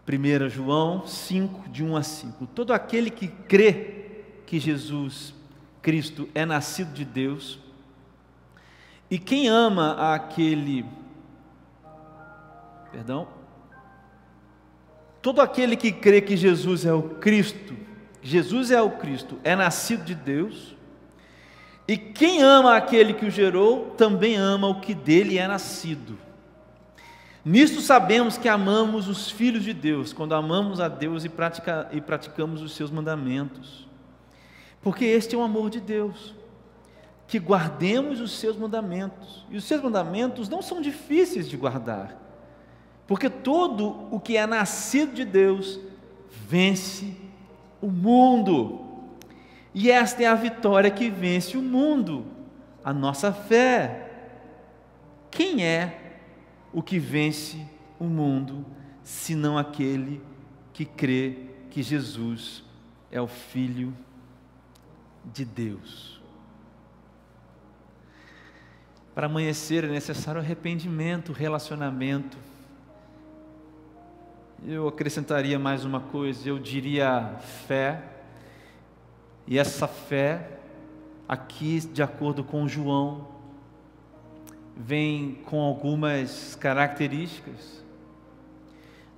1 0.08 0.48
João 0.48 1.06
5, 1.06 1.68
de 1.68 1.84
1 1.84 1.96
a 1.96 2.02
5. 2.02 2.46
Todo 2.46 2.72
aquele 2.72 3.10
que 3.10 3.28
crê 3.28 4.24
que 4.46 4.58
Jesus 4.58 5.34
Cristo 5.82 6.28
é 6.34 6.46
nascido 6.46 6.92
de 6.92 7.04
Deus, 7.04 7.58
e 9.10 9.18
quem 9.18 9.48
ama 9.48 10.14
aquele, 10.14 10.84
perdão, 12.92 13.26
todo 15.22 15.40
aquele 15.40 15.76
que 15.76 15.90
crê 15.90 16.20
que 16.20 16.36
Jesus 16.36 16.84
é 16.84 16.92
o 16.92 17.02
Cristo, 17.02 17.74
Jesus 18.22 18.70
é 18.70 18.82
o 18.82 18.90
Cristo, 18.90 19.38
é 19.42 19.56
nascido 19.56 20.04
de 20.04 20.14
Deus, 20.14 20.76
e 21.86 21.96
quem 21.96 22.42
ama 22.42 22.76
aquele 22.76 23.14
que 23.14 23.24
o 23.24 23.30
gerou, 23.30 23.90
também 23.96 24.36
ama 24.36 24.68
o 24.68 24.80
que 24.80 24.94
dele 24.94 25.38
é 25.38 25.48
nascido. 25.48 26.18
Nisto 27.42 27.80
sabemos 27.80 28.36
que 28.36 28.46
amamos 28.46 29.08
os 29.08 29.30
filhos 29.30 29.64
de 29.64 29.72
Deus, 29.72 30.12
quando 30.12 30.34
amamos 30.34 30.80
a 30.80 30.88
Deus 30.88 31.24
e, 31.24 31.30
pratica, 31.30 31.88
e 31.92 31.98
praticamos 31.98 32.60
os 32.60 32.72
seus 32.72 32.90
mandamentos. 32.90 33.88
Porque 34.82 35.06
este 35.06 35.34
é 35.34 35.38
o 35.38 35.42
amor 35.42 35.70
de 35.70 35.80
Deus 35.80 36.34
que 37.28 37.38
guardemos 37.38 38.20
os 38.20 38.38
seus 38.38 38.56
mandamentos. 38.56 39.46
E 39.50 39.56
os 39.56 39.64
seus 39.64 39.82
mandamentos 39.82 40.48
não 40.48 40.62
são 40.62 40.80
difíceis 40.80 41.48
de 41.48 41.56
guardar, 41.56 42.16
porque 43.06 43.28
todo 43.28 44.08
o 44.10 44.18
que 44.18 44.36
é 44.36 44.46
nascido 44.46 45.12
de 45.12 45.24
Deus 45.24 45.78
vence 46.30 47.14
o 47.80 47.88
mundo. 47.88 48.86
E 49.74 49.90
esta 49.90 50.22
é 50.22 50.26
a 50.26 50.34
vitória 50.34 50.90
que 50.90 51.10
vence 51.10 51.56
o 51.56 51.62
mundo, 51.62 52.24
a 52.82 52.92
nossa 52.92 53.30
fé. 53.30 54.10
Quem 55.30 55.64
é 55.64 56.20
o 56.72 56.82
que 56.82 56.98
vence 56.98 57.64
o 57.98 58.04
mundo, 58.04 58.64
senão 59.02 59.58
aquele 59.58 60.22
que 60.72 60.86
crê 60.86 61.36
que 61.70 61.82
Jesus 61.82 62.64
é 63.12 63.20
o 63.20 63.28
Filho 63.28 63.94
de 65.24 65.44
Deus? 65.44 66.17
Para 69.18 69.26
amanhecer 69.26 69.82
é 69.82 69.88
necessário 69.88 70.40
arrependimento, 70.40 71.32
relacionamento. 71.32 72.38
Eu 74.64 74.86
acrescentaria 74.86 75.58
mais 75.58 75.84
uma 75.84 75.98
coisa, 75.98 76.48
eu 76.48 76.56
diria 76.56 77.34
fé. 77.66 78.00
E 79.44 79.58
essa 79.58 79.88
fé, 79.88 80.60
aqui, 81.28 81.80
de 81.80 82.00
acordo 82.00 82.44
com 82.44 82.68
João, 82.68 83.26
vem 84.76 85.40
com 85.46 85.62
algumas 85.62 86.54
características. 86.54 87.82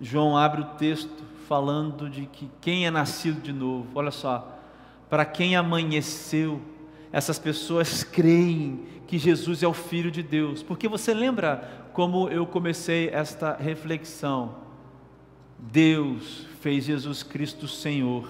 João 0.01 0.35
abre 0.35 0.63
o 0.63 0.77
texto 0.79 1.23
falando 1.47 2.09
de 2.09 2.25
que 2.25 2.51
quem 2.63 2.87
é 2.87 2.91
nascido 2.91 3.39
de 3.43 3.53
novo, 3.53 3.87
olha 3.95 4.11
só, 4.11 4.59
para 5.11 5.27
quem 5.27 5.57
amanheceu, 5.57 6.59
essas 7.13 7.39
pessoas 7.39 8.05
creem 8.05 8.85
que 9.07 9.19
Jesus 9.19 9.63
é 9.63 9.67
o 9.67 9.73
Filho 9.73 10.11
de 10.11 10.23
Deus. 10.23 10.63
Porque 10.63 10.89
você 10.89 11.13
lembra 11.13 11.89
como 11.93 12.29
eu 12.29 12.47
comecei 12.47 13.09
esta 13.09 13.57
reflexão? 13.57 14.55
Deus 15.59 16.47
fez 16.61 16.85
Jesus 16.85 17.23
Cristo 17.23 17.67
Senhor. 17.67 18.29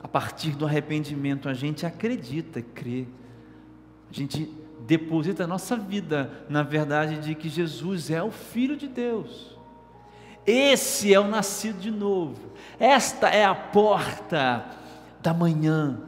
A 0.00 0.06
partir 0.06 0.50
do 0.50 0.64
arrependimento, 0.64 1.48
a 1.48 1.54
gente 1.54 1.84
acredita, 1.84 2.62
crê. 2.62 3.06
A 4.08 4.14
gente 4.14 4.48
deposita 4.86 5.44
a 5.44 5.46
nossa 5.46 5.76
vida 5.76 6.44
na 6.48 6.62
verdade 6.62 7.18
de 7.18 7.34
que 7.34 7.48
Jesus 7.48 8.10
é 8.10 8.22
o 8.22 8.30
Filho 8.30 8.76
de 8.76 8.86
Deus. 8.86 9.58
Esse 10.46 11.12
é 11.12 11.18
o 11.18 11.26
nascido 11.26 11.80
de 11.80 11.90
novo. 11.90 12.52
Esta 12.78 13.28
é 13.28 13.44
a 13.44 13.54
porta 13.54 14.64
da 15.20 15.34
manhã 15.34 16.00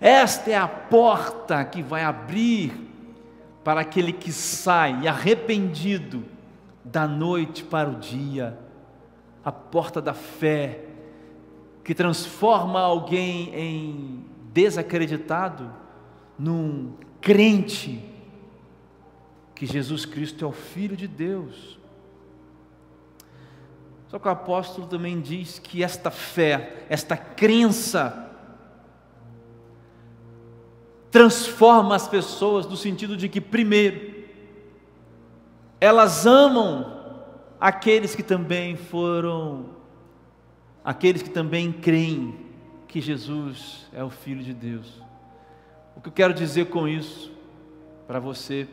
esta 0.00 0.50
é 0.50 0.56
a 0.56 0.68
porta 0.68 1.64
que 1.64 1.82
vai 1.82 2.04
abrir 2.04 2.72
para 3.64 3.80
aquele 3.80 4.12
que 4.12 4.32
sai 4.32 5.06
arrependido 5.06 6.24
da 6.84 7.06
noite 7.06 7.64
para 7.64 7.88
o 7.88 7.96
dia, 7.96 8.58
a 9.44 9.52
porta 9.52 10.00
da 10.00 10.14
fé, 10.14 10.84
que 11.84 11.94
transforma 11.94 12.80
alguém 12.80 13.54
em 13.54 14.24
desacreditado 14.52 15.72
num 16.38 16.94
crente 17.20 18.02
que 19.54 19.66
Jesus 19.66 20.04
Cristo 20.04 20.44
é 20.44 20.48
o 20.48 20.52
Filho 20.52 20.96
de 20.96 21.08
Deus. 21.08 21.78
Só 24.06 24.18
que 24.18 24.28
o 24.28 24.30
apóstolo 24.30 24.86
também 24.86 25.20
diz 25.20 25.58
que 25.58 25.82
esta 25.82 26.10
fé, 26.10 26.86
esta 26.88 27.16
crença, 27.16 28.27
transforma 31.10 31.94
as 31.94 32.06
pessoas 32.06 32.66
no 32.66 32.76
sentido 32.76 33.16
de 33.16 33.28
que, 33.28 33.40
primeiro, 33.40 34.14
elas 35.80 36.26
amam 36.26 36.98
aqueles 37.60 38.14
que 38.14 38.22
também 38.22 38.76
foram, 38.76 39.66
aqueles 40.84 41.22
que 41.22 41.30
também 41.30 41.72
creem 41.72 42.34
que 42.86 43.00
Jesus 43.00 43.86
é 43.92 44.02
o 44.02 44.10
Filho 44.10 44.42
de 44.42 44.54
Deus. 44.54 45.02
O 45.96 46.00
que 46.00 46.08
eu 46.08 46.12
quero 46.12 46.34
dizer 46.34 46.66
com 46.66 46.86
isso 46.86 47.32
para 48.06 48.18
você 48.18 48.68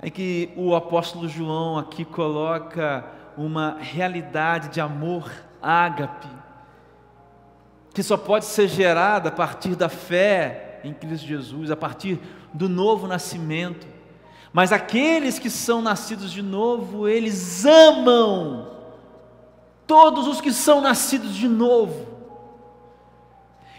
é 0.00 0.08
que 0.08 0.50
o 0.56 0.74
apóstolo 0.74 1.28
João 1.28 1.78
aqui 1.78 2.04
coloca 2.04 3.04
uma 3.36 3.76
realidade 3.80 4.68
de 4.68 4.80
amor 4.80 5.30
ágape, 5.60 6.28
que 7.98 8.02
só 8.04 8.16
pode 8.16 8.44
ser 8.44 8.68
gerada 8.68 9.28
a 9.28 9.32
partir 9.32 9.74
da 9.74 9.88
fé 9.88 10.78
em 10.84 10.94
Cristo 10.94 11.26
Jesus, 11.26 11.68
a 11.68 11.74
partir 11.74 12.20
do 12.54 12.68
novo 12.68 13.08
nascimento. 13.08 13.88
Mas 14.52 14.70
aqueles 14.70 15.40
que 15.40 15.50
são 15.50 15.82
nascidos 15.82 16.30
de 16.30 16.40
novo, 16.40 17.08
eles 17.08 17.66
amam 17.66 18.70
todos 19.84 20.28
os 20.28 20.40
que 20.40 20.52
são 20.52 20.80
nascidos 20.80 21.34
de 21.34 21.48
novo. 21.48 22.06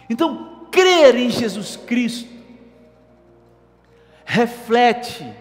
Então, 0.09 0.65
crer 0.69 1.15
em 1.15 1.29
Jesus 1.29 1.77
Cristo 1.77 2.29
reflete 4.25 5.33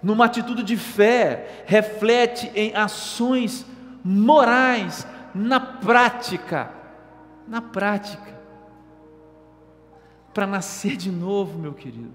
numa 0.00 0.26
atitude 0.26 0.62
de 0.62 0.76
fé, 0.76 1.64
reflete 1.66 2.48
em 2.54 2.76
ações 2.76 3.66
morais, 4.04 5.04
na 5.34 5.58
prática. 5.58 6.78
Na 7.50 7.60
prática. 7.60 8.38
Para 10.32 10.46
nascer 10.46 10.96
de 10.96 11.10
novo, 11.10 11.58
meu 11.58 11.74
querido, 11.74 12.14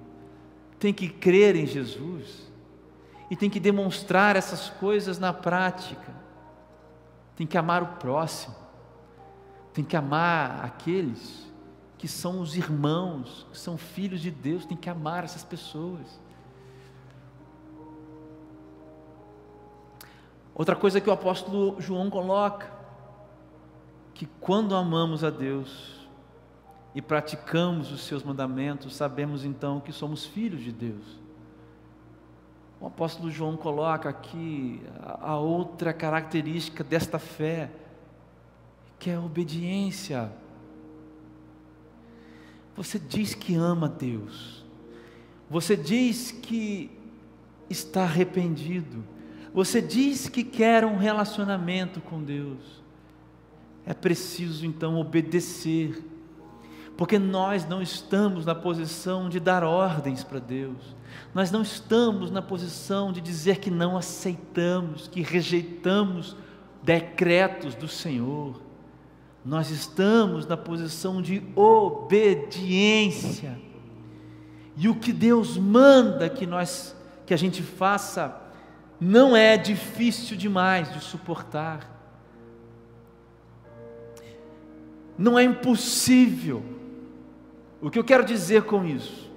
tem 0.80 0.94
que 0.94 1.10
crer 1.10 1.58
em 1.58 1.66
Jesus 1.66 2.50
e 3.30 3.36
tem 3.36 3.50
que 3.50 3.60
demonstrar 3.60 4.38
essas 4.38 4.70
coisas 4.70 5.20
na 5.20 5.34
prática. 5.34 6.16
Tem 7.36 7.46
que 7.46 7.58
amar 7.58 7.84
o 7.84 7.88
próximo, 7.98 8.56
tem 9.74 9.84
que 9.84 9.98
amar 9.98 10.64
aqueles 10.64 11.52
que 11.98 12.08
são 12.08 12.40
os 12.40 12.56
irmãos, 12.56 13.46
que 13.52 13.58
são 13.58 13.78
filhos 13.78 14.22
de 14.22 14.32
Deus, 14.32 14.66
tem 14.66 14.78
que 14.78 14.90
amar 14.90 15.26
essas 15.26 15.44
pessoas. 15.44 16.18
Outra 20.54 20.78
coisa 20.78 21.02
que 21.02 21.10
o 21.10 21.14
apóstolo 21.14 21.76
João 21.82 22.10
coloca, 22.10 22.75
que 24.16 24.26
quando 24.40 24.74
amamos 24.74 25.26
a 25.26 25.30
Deus 25.30 26.08
e 26.96 27.02
praticamos 27.02 27.92
os 27.92 28.02
seus 28.06 28.24
mandamentos, 28.24 28.96
sabemos 28.96 29.44
então 29.44 29.82
que 29.82 29.92
somos 29.92 30.26
filhos 30.26 30.64
de 30.64 30.72
Deus. 30.72 31.20
O 32.80 32.88
apóstolo 32.88 33.30
João 33.30 33.58
coloca 33.58 34.08
aqui 34.08 34.82
a 35.04 35.36
outra 35.36 35.94
característica 35.94 36.82
desta 36.82 37.20
fé, 37.20 37.70
que 38.98 39.10
é 39.10 39.16
a 39.16 39.20
obediência. 39.22 40.32
Você 42.74 42.98
diz 42.98 43.36
que 43.36 43.54
ama 43.54 43.90
Deus, 43.90 44.66
você 45.50 45.76
diz 45.76 46.32
que 46.32 46.90
está 47.70 48.04
arrependido, 48.04 49.04
você 49.54 49.82
diz 49.82 50.30
que 50.30 50.44
quer 50.44 50.86
um 50.86 50.98
relacionamento 50.98 52.00
com 52.00 52.24
Deus. 52.24 52.85
É 53.86 53.94
preciso 53.94 54.66
então 54.66 55.00
obedecer, 55.00 56.04
porque 56.98 57.20
nós 57.20 57.68
não 57.68 57.82
estamos 57.82 58.46
na 58.46 58.56
posição 58.56 59.30
de 59.30 59.40
dar 59.40 59.64
ordens 59.64 60.24
para 60.24 60.40
Deus, 60.40 60.96
nós 61.34 61.52
não 61.52 61.62
estamos 61.62 62.32
na 62.32 62.42
posição 62.42 63.12
de 63.12 63.22
dizer 63.22 63.60
que 63.60 63.70
não 63.70 63.96
aceitamos, 63.96 65.08
que 65.08 65.22
rejeitamos 65.22 66.36
decretos 66.82 67.76
do 67.76 67.88
Senhor, 67.88 68.60
nós 69.44 69.70
estamos 69.70 70.48
na 70.48 70.58
posição 70.58 71.22
de 71.22 71.44
obediência, 71.56 73.60
e 74.76 74.90
o 74.90 74.96
que 74.96 75.14
Deus 75.14 75.58
manda 75.58 76.28
que 76.28 76.46
nós 76.46 76.96
que 77.26 77.34
a 77.34 77.38
gente 77.38 77.62
faça 77.62 78.42
não 79.00 79.36
é 79.36 79.58
difícil 79.58 80.38
demais 80.38 80.94
de 80.94 81.04
suportar. 81.04 81.95
Não 85.18 85.38
é 85.38 85.44
impossível. 85.44 86.64
O 87.82 87.90
que 87.90 88.00
eu 88.00 88.04
quero 88.04 88.26
dizer 88.26 88.64
com 88.64 88.86
isso? 88.86 89.32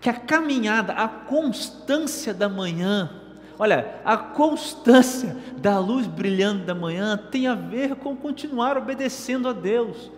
Que 0.00 0.08
a 0.08 0.14
caminhada, 0.14 0.92
a 0.92 1.08
constância 1.08 2.32
da 2.32 2.48
manhã, 2.48 3.10
olha, 3.58 4.00
a 4.04 4.16
constância 4.16 5.36
da 5.56 5.78
luz 5.78 6.06
brilhando 6.06 6.64
da 6.64 6.74
manhã 6.74 7.16
tem 7.16 7.46
a 7.46 7.54
ver 7.54 7.96
com 7.96 8.16
continuar 8.16 8.76
obedecendo 8.76 9.48
a 9.48 9.52
Deus. 9.52 10.10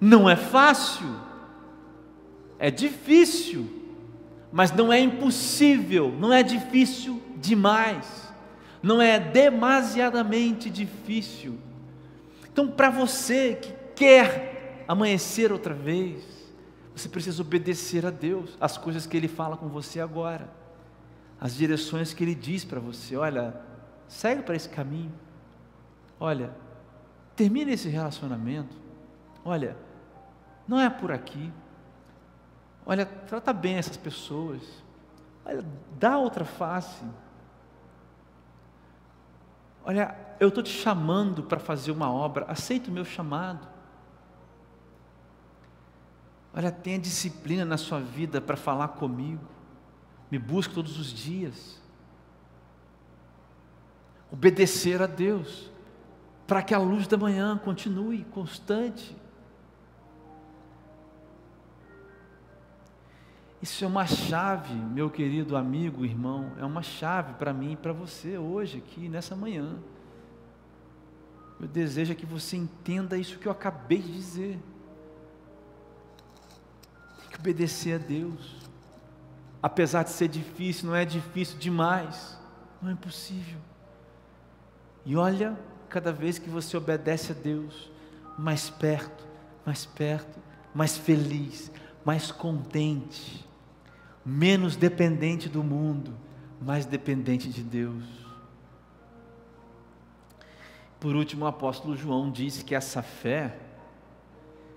Não 0.00 0.28
é 0.28 0.34
fácil, 0.34 1.14
é 2.58 2.70
difícil, 2.70 3.82
mas 4.50 4.72
não 4.72 4.92
é 4.92 4.98
impossível, 5.00 6.12
não 6.18 6.32
é 6.32 6.42
difícil 6.42 7.22
demais, 7.36 8.32
não 8.82 9.00
é 9.00 9.18
demasiadamente 9.18 10.68
difícil. 10.68 11.58
Então, 12.52 12.70
para 12.70 12.90
você 12.90 13.54
que 13.54 13.72
quer 13.94 14.84
amanhecer 14.86 15.50
outra 15.50 15.72
vez, 15.72 16.22
você 16.94 17.08
precisa 17.08 17.40
obedecer 17.40 18.04
a 18.04 18.10
Deus, 18.10 18.56
as 18.60 18.76
coisas 18.76 19.06
que 19.06 19.16
Ele 19.16 19.28
fala 19.28 19.56
com 19.56 19.68
você 19.68 20.00
agora, 20.00 20.50
as 21.40 21.54
direções 21.54 22.12
que 22.12 22.22
Ele 22.22 22.34
diz 22.34 22.64
para 22.64 22.78
você. 22.78 23.16
Olha, 23.16 23.58
segue 24.06 24.42
para 24.42 24.54
esse 24.54 24.68
caminho. 24.68 25.12
Olha, 26.20 26.54
termine 27.34 27.72
esse 27.72 27.88
relacionamento. 27.88 28.76
Olha, 29.44 29.76
não 30.68 30.78
é 30.78 30.90
por 30.90 31.10
aqui. 31.10 31.50
Olha, 32.84 33.06
trata 33.06 33.52
bem 33.52 33.76
essas 33.76 33.96
pessoas. 33.96 34.62
Olha, 35.44 35.64
dá 35.98 36.18
outra 36.18 36.44
face. 36.44 37.04
Olha, 39.84 40.14
eu 40.38 40.48
estou 40.48 40.62
te 40.62 40.70
chamando 40.70 41.42
para 41.42 41.58
fazer 41.58 41.90
uma 41.90 42.10
obra, 42.10 42.44
aceita 42.48 42.90
o 42.90 42.92
meu 42.92 43.04
chamado. 43.04 43.66
Olha, 46.54 46.70
tenha 46.70 46.98
disciplina 46.98 47.64
na 47.64 47.76
sua 47.76 48.00
vida 48.00 48.40
para 48.40 48.56
falar 48.56 48.88
comigo. 48.88 49.44
Me 50.30 50.38
busque 50.38 50.74
todos 50.74 50.98
os 50.98 51.12
dias. 51.12 51.80
Obedecer 54.30 55.00
a 55.02 55.06
Deus, 55.06 55.70
para 56.46 56.62
que 56.62 56.74
a 56.74 56.78
luz 56.78 57.06
da 57.06 57.16
manhã 57.16 57.56
continue 57.58 58.24
constante. 58.24 59.16
Isso 63.62 63.84
é 63.84 63.86
uma 63.86 64.06
chave, 64.06 64.74
meu 64.74 65.08
querido 65.08 65.56
amigo, 65.56 66.04
irmão, 66.04 66.52
é 66.58 66.64
uma 66.64 66.82
chave 66.82 67.34
para 67.34 67.52
mim 67.52 67.72
e 67.72 67.76
para 67.76 67.92
você 67.92 68.36
hoje, 68.36 68.78
aqui, 68.78 69.08
nessa 69.08 69.36
manhã. 69.36 69.78
Eu 71.62 71.68
desejo 71.68 72.14
que 72.14 72.26
você 72.26 72.56
entenda 72.56 73.16
isso 73.16 73.38
que 73.38 73.46
eu 73.46 73.52
acabei 73.52 73.98
de 73.98 74.12
dizer. 74.12 74.58
Tem 77.20 77.30
que 77.30 77.38
obedecer 77.38 77.94
a 77.94 77.98
Deus. 77.98 78.56
Apesar 79.62 80.02
de 80.02 80.10
ser 80.10 80.28
difícil, 80.28 80.88
não 80.88 80.96
é 80.96 81.04
difícil 81.04 81.56
demais, 81.56 82.36
não 82.82 82.90
é 82.90 82.92
impossível. 82.92 83.60
E 85.06 85.16
olha, 85.16 85.56
cada 85.88 86.12
vez 86.12 86.38
que 86.38 86.50
você 86.50 86.76
obedece 86.76 87.30
a 87.32 87.34
Deus, 87.34 87.90
mais 88.36 88.68
perto, 88.68 89.24
mais 89.64 89.86
perto, 89.86 90.38
mais 90.74 90.98
feliz, 90.98 91.70
mais 92.04 92.32
contente 92.32 93.48
menos 94.24 94.76
dependente 94.76 95.48
do 95.48 95.62
mundo, 95.62 96.14
mais 96.60 96.86
dependente 96.86 97.48
de 97.48 97.62
Deus. 97.62 98.21
Por 101.02 101.16
último, 101.16 101.46
o 101.46 101.48
apóstolo 101.48 101.96
João 101.96 102.30
disse 102.30 102.64
que 102.64 102.76
essa 102.76 103.02
fé, 103.02 103.56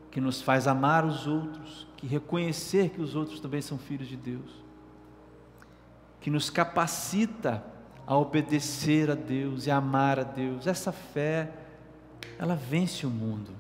que 0.10 0.20
nos 0.20 0.42
faz 0.42 0.66
amar 0.66 1.06
os 1.06 1.28
outros, 1.28 1.86
que 1.96 2.08
reconhecer 2.08 2.90
que 2.90 3.00
os 3.00 3.14
outros 3.14 3.40
também 3.40 3.62
são 3.62 3.78
filhos 3.78 4.08
de 4.08 4.18
Deus, 4.18 4.64
que 6.20 6.32
nos 6.32 6.50
capacita 6.50 7.64
a 8.08 8.18
obedecer 8.18 9.12
a 9.12 9.14
Deus 9.14 9.68
e 9.68 9.72
a 9.72 9.78
amar 9.78 10.20
a 10.20 10.24
Deus, 10.24 10.66
essa 10.66 10.92
fé, 10.92 11.54
ela 12.40 12.56
vence 12.56 13.06
o 13.06 13.10
mundo. 13.12 13.52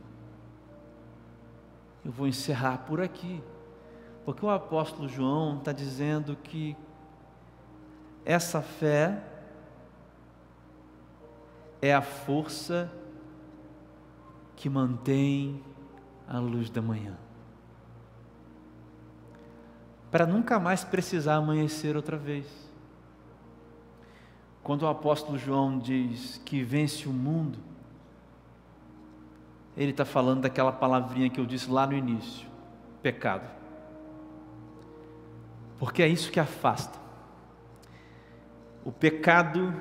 Eu 2.03 2.11
vou 2.11 2.28
encerrar 2.28 2.80
por 2.80 2.99
aqui. 2.99 3.43
Porque 4.26 4.43
o 4.43 4.49
apóstolo 4.49 5.07
João 5.07 5.59
está 5.59 5.72
dizendo 5.72 6.36
que 6.36 6.76
essa 8.26 8.59
fé 8.59 9.22
é 11.86 11.94
a 11.94 12.02
força 12.02 12.92
que 14.56 14.68
mantém 14.70 15.62
a 16.28 16.40
luz 16.40 16.70
da 16.70 16.82
manhã. 16.82 17.16
Para 20.10 20.26
nunca 20.26 20.60
mais 20.60 20.84
precisar 20.84 21.36
amanhecer 21.36 21.96
outra 21.96 22.18
vez. 22.18 22.48
Quando 24.64 24.82
o 24.84 24.88
apóstolo 24.88 25.38
João 25.38 25.78
diz 25.78 26.42
que 26.44 26.64
vence 26.64 27.08
o 27.08 27.14
mundo, 27.14 27.60
ele 29.78 29.92
está 29.92 30.06
falando 30.06 30.42
daquela 30.42 30.72
palavrinha 30.72 31.30
que 31.30 31.40
eu 31.40 31.46
disse 31.46 31.70
lá 31.70 31.86
no 31.86 31.94
início: 31.94 32.48
pecado. 33.04 33.48
porque 35.78 36.02
é 36.02 36.08
isso 36.08 36.32
que 36.32 36.40
afasta. 36.40 36.98
O 38.84 38.92
pecado 38.92 39.72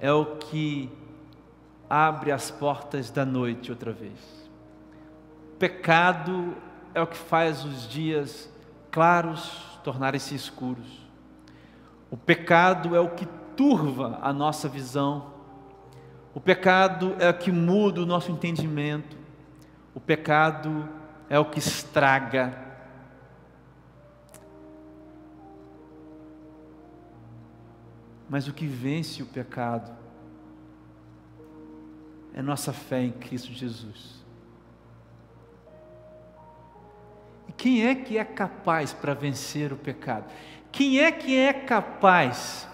é 0.00 0.12
o 0.12 0.36
que 0.36 0.90
abre 1.94 2.32
as 2.32 2.50
portas 2.50 3.08
da 3.08 3.24
noite 3.24 3.70
outra 3.70 3.92
vez. 3.92 4.18
Pecado 5.60 6.56
é 6.92 7.00
o 7.00 7.06
que 7.06 7.16
faz 7.16 7.64
os 7.64 7.88
dias 7.88 8.52
claros 8.90 9.78
tornarem-se 9.84 10.34
escuros. 10.34 11.08
O 12.10 12.16
pecado 12.16 12.96
é 12.96 13.00
o 13.00 13.10
que 13.10 13.26
turva 13.56 14.18
a 14.22 14.32
nossa 14.32 14.68
visão. 14.68 15.34
O 16.34 16.40
pecado 16.40 17.14
é 17.20 17.30
o 17.30 17.38
que 17.38 17.52
muda 17.52 18.02
o 18.02 18.06
nosso 18.06 18.32
entendimento. 18.32 19.16
O 19.94 20.00
pecado 20.00 20.88
é 21.30 21.38
o 21.38 21.44
que 21.44 21.60
estraga. 21.60 22.58
Mas 28.28 28.48
o 28.48 28.52
que 28.52 28.66
vence 28.66 29.22
o 29.22 29.26
pecado 29.26 30.03
é 32.34 32.42
nossa 32.42 32.72
fé 32.72 33.02
em 33.02 33.12
Cristo 33.12 33.52
Jesus. 33.52 34.24
E 37.48 37.52
quem 37.52 37.86
é 37.86 37.94
que 37.94 38.18
é 38.18 38.24
capaz 38.24 38.92
para 38.92 39.14
vencer 39.14 39.72
o 39.72 39.76
pecado? 39.76 40.24
Quem 40.72 40.98
é 40.98 41.12
que 41.12 41.36
é 41.36 41.52
capaz 41.52 42.68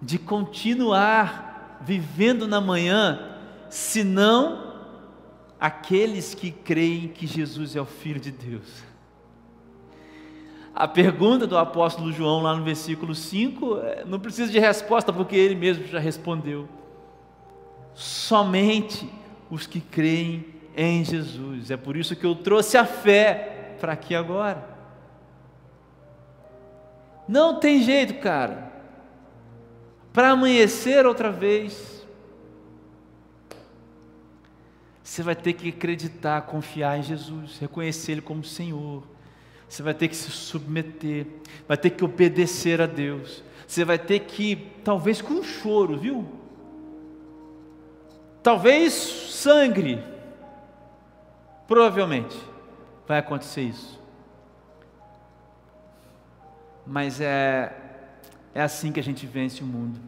de 0.00 0.18
continuar 0.18 1.80
vivendo 1.80 2.46
na 2.46 2.60
manhã, 2.60 3.38
senão 3.70 4.74
aqueles 5.58 6.34
que 6.34 6.50
creem 6.50 7.08
que 7.08 7.26
Jesus 7.26 7.74
é 7.74 7.80
o 7.80 7.86
Filho 7.86 8.20
de 8.20 8.30
Deus? 8.30 8.84
A 10.74 10.86
pergunta 10.86 11.46
do 11.46 11.56
apóstolo 11.56 12.12
João, 12.12 12.42
lá 12.42 12.54
no 12.54 12.64
versículo 12.64 13.14
5, 13.14 13.78
é, 13.78 14.04
não 14.04 14.18
precisa 14.18 14.50
de 14.50 14.58
resposta, 14.58 15.12
porque 15.12 15.36
ele 15.36 15.54
mesmo 15.54 15.86
já 15.86 15.98
respondeu. 15.98 16.68
Somente 17.94 19.08
os 19.50 19.66
que 19.66 19.80
creem 19.80 20.46
em 20.76 21.04
Jesus. 21.04 21.70
É 21.70 21.76
por 21.76 21.96
isso 21.96 22.16
que 22.16 22.24
eu 22.24 22.34
trouxe 22.34 22.76
a 22.76 22.84
fé 22.84 23.76
para 23.80 23.92
aqui 23.92 24.14
agora. 24.14 24.66
Não 27.28 27.60
tem 27.60 27.82
jeito, 27.82 28.14
cara. 28.14 28.72
Para 30.12 30.30
amanhecer 30.30 31.06
outra 31.06 31.30
vez, 31.30 32.06
você 35.02 35.22
vai 35.22 35.34
ter 35.34 35.52
que 35.54 35.68
acreditar, 35.68 36.42
confiar 36.42 36.98
em 36.98 37.02
Jesus, 37.02 37.58
reconhecer 37.58 38.12
Ele 38.12 38.22
como 38.22 38.44
Senhor. 38.44 39.02
Você 39.68 39.82
vai 39.82 39.94
ter 39.94 40.08
que 40.08 40.16
se 40.16 40.30
submeter, 40.30 41.26
vai 41.66 41.76
ter 41.76 41.90
que 41.90 42.04
obedecer 42.04 42.80
a 42.80 42.86
Deus. 42.86 43.42
Você 43.66 43.84
vai 43.84 43.98
ter 43.98 44.20
que, 44.20 44.70
talvez 44.84 45.22
com 45.22 45.42
choro, 45.42 45.98
viu? 45.98 46.41
Talvez 48.42 48.92
sangre. 48.92 50.02
Provavelmente 51.66 52.36
vai 53.06 53.18
acontecer 53.18 53.62
isso 53.62 54.02
mas 56.86 57.20
é, 57.20 57.74
é 58.54 58.62
assim 58.62 58.92
que 58.92 59.00
a 59.00 59.02
gente 59.02 59.26
vence 59.26 59.62
o 59.62 59.66
mundo. 59.66 60.00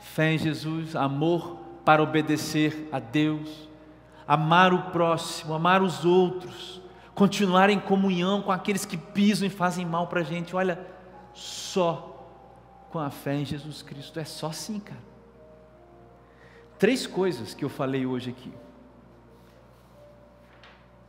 Fé 0.00 0.32
em 0.32 0.38
Jesus, 0.38 0.96
amor 0.96 1.58
para 1.84 2.02
obedecer 2.02 2.88
a 2.92 2.98
Deus, 2.98 3.68
amar 4.26 4.72
o 4.72 4.90
próximo, 4.90 5.54
amar 5.54 5.82
os 5.82 6.04
outros, 6.04 6.80
continuar 7.14 7.70
em 7.70 7.80
comunhão 7.80 8.42
com 8.42 8.52
aqueles 8.52 8.84
que 8.84 8.96
pisam 8.96 9.46
e 9.46 9.50
fazem 9.50 9.86
mal 9.86 10.06
para 10.06 10.20
a 10.20 10.24
gente. 10.24 10.54
Olha, 10.54 10.78
só 11.32 12.26
com 12.90 12.98
a 12.98 13.10
fé 13.10 13.34
em 13.34 13.44
Jesus 13.44 13.82
Cristo, 13.82 14.18
é 14.18 14.24
só 14.24 14.48
assim, 14.48 14.80
cara. 14.80 15.07
Três 16.78 17.06
coisas 17.06 17.54
que 17.54 17.64
eu 17.64 17.68
falei 17.68 18.06
hoje 18.06 18.30
aqui: 18.30 18.52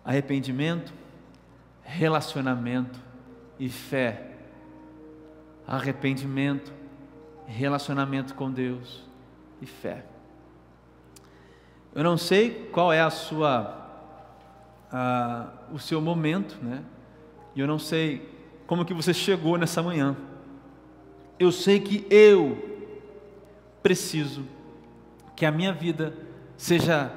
arrependimento, 0.03 0.91
relacionamento 1.83 2.99
e 3.59 3.69
fé, 3.69 4.31
arrependimento, 5.67 6.73
relacionamento 7.45 8.33
com 8.33 8.49
Deus 8.51 9.03
e 9.61 9.67
fé. 9.67 10.05
Eu 11.93 12.03
não 12.03 12.17
sei 12.17 12.69
qual 12.71 12.91
é 12.91 13.01
a 13.01 13.09
sua, 13.11 13.87
a, 14.91 15.49
o 15.71 15.77
seu 15.77 16.01
momento, 16.01 16.57
né? 16.63 16.83
E 17.55 17.59
eu 17.59 17.67
não 17.67 17.77
sei 17.77 18.27
como 18.65 18.85
que 18.85 18.93
você 18.93 19.13
chegou 19.13 19.57
nessa 19.57 19.83
manhã. 19.83 20.17
Eu 21.37 21.51
sei 21.51 21.79
que 21.79 22.07
eu 22.09 22.57
preciso 23.83 24.45
que 25.39 25.45
a 25.45 25.51
minha 25.51 25.73
vida 25.73 26.13
seja 26.55 27.11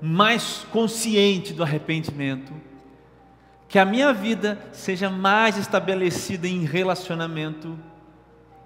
mais 0.00 0.64
consciente 0.70 1.52
do 1.52 1.64
arrependimento 1.64 2.52
que 3.74 3.78
a 3.80 3.84
minha 3.84 4.12
vida 4.12 4.56
seja 4.70 5.10
mais 5.10 5.56
estabelecida 5.56 6.46
em 6.46 6.64
relacionamento 6.64 7.76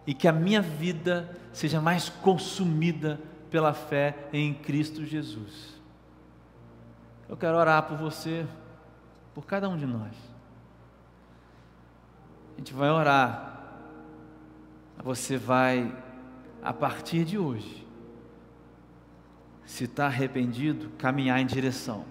e 0.07 0.12
que 0.12 0.28
a 0.28 0.32
minha 0.32 0.61
vida 0.61 1.34
seja 1.51 1.80
mais 1.80 2.11
consumida 2.11 3.18
pela 3.51 3.72
fé 3.72 4.28
em 4.34 4.53
Cristo 4.53 5.07
Jesus. 5.07 5.80
Eu 7.26 7.38
quero 7.38 7.57
orar 7.57 7.84
por 7.84 7.96
você, 7.96 8.46
por 9.34 9.46
cada 9.46 9.66
um 9.66 9.78
de 9.78 9.86
nós. 9.86 10.12
A 12.55 12.59
gente 12.59 12.74
vai 12.74 12.90
orar. 12.90 13.62
Você 15.03 15.38
vai, 15.38 15.90
a 16.62 16.74
partir 16.74 17.24
de 17.24 17.38
hoje, 17.38 17.88
se 19.68 19.84
está 19.84 20.06
arrependido, 20.06 20.90
caminhar 20.98 21.40
em 21.40 21.46
direção 21.46 22.04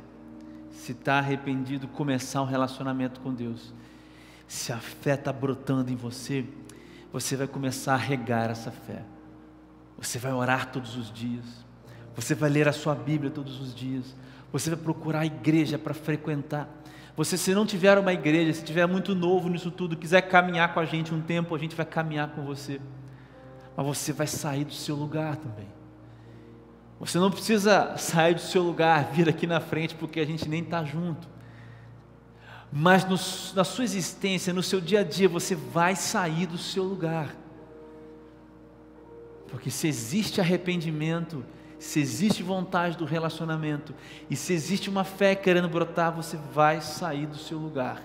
se 0.87 0.93
está 0.93 1.17
arrependido, 1.17 1.87
começar 1.87 2.41
um 2.41 2.45
relacionamento 2.45 3.19
com 3.19 3.33
Deus. 3.33 3.73
Se 4.47 4.71
a 4.71 4.77
fé 4.77 5.15
está 5.15 5.33
brotando 5.33 5.91
em 5.91 5.97
você, 5.97 6.45
você 7.11 7.35
vai 7.35 7.45
começar 7.45 7.95
a 7.95 7.97
regar 7.97 8.49
essa 8.49 8.71
fé. 8.71 9.03
Você 9.97 10.17
vai 10.17 10.31
orar 10.31 10.71
todos 10.71 10.95
os 10.95 11.11
dias. 11.11 11.43
Você 12.15 12.33
vai 12.33 12.49
ler 12.49 12.69
a 12.69 12.71
sua 12.71 12.95
Bíblia 12.95 13.29
todos 13.29 13.59
os 13.59 13.75
dias. 13.75 14.15
Você 14.53 14.69
vai 14.69 14.79
procurar 14.79 15.19
a 15.21 15.25
igreja 15.25 15.77
para 15.77 15.93
frequentar. 15.93 16.69
Você, 17.17 17.37
se 17.37 17.53
não 17.53 17.65
tiver 17.65 17.97
uma 17.97 18.13
igreja, 18.13 18.53
se 18.53 18.63
tiver 18.63 18.85
muito 18.85 19.13
novo 19.13 19.49
nisso 19.49 19.71
tudo, 19.71 19.97
quiser 19.97 20.21
caminhar 20.21 20.73
com 20.73 20.79
a 20.79 20.85
gente 20.85 21.13
um 21.13 21.19
tempo, 21.19 21.53
a 21.53 21.59
gente 21.59 21.75
vai 21.75 21.85
caminhar 21.85 22.29
com 22.29 22.45
você. 22.45 22.79
Mas 23.75 23.85
você 23.85 24.13
vai 24.13 24.27
sair 24.27 24.63
do 24.63 24.73
seu 24.73 24.95
lugar 24.95 25.35
também. 25.35 25.67
Você 26.99 27.19
não 27.19 27.29
precisa 27.29 27.95
sair 27.97 28.33
do 28.33 28.41
seu 28.41 28.63
lugar, 28.63 29.11
vir 29.11 29.29
aqui 29.29 29.45
na 29.45 29.59
frente, 29.59 29.93
porque 29.93 30.19
a 30.19 30.25
gente 30.25 30.49
nem 30.49 30.63
está 30.63 30.83
junto. 30.83 31.27
Mas 32.71 33.05
no, 33.05 33.15
na 33.55 33.63
sua 33.63 33.83
existência, 33.83 34.51
no 34.51 34.63
seu 34.63 34.81
dia 34.81 35.01
a 35.01 35.03
dia, 35.03 35.29
você 35.29 35.53
vai 35.53 35.95
sair 35.95 36.47
do 36.47 36.57
seu 36.57 36.83
lugar. 36.83 37.35
Porque 39.47 39.69
se 39.69 39.87
existe 39.87 40.41
arrependimento, 40.41 41.45
se 41.79 41.99
existe 41.99 42.41
vontade 42.41 42.97
do 42.97 43.05
relacionamento, 43.05 43.93
e 44.29 44.35
se 44.35 44.51
existe 44.51 44.89
uma 44.89 45.03
fé 45.03 45.35
querendo 45.35 45.69
brotar, 45.69 46.11
você 46.11 46.35
vai 46.51 46.81
sair 46.81 47.27
do 47.27 47.37
seu 47.37 47.59
lugar. 47.59 48.01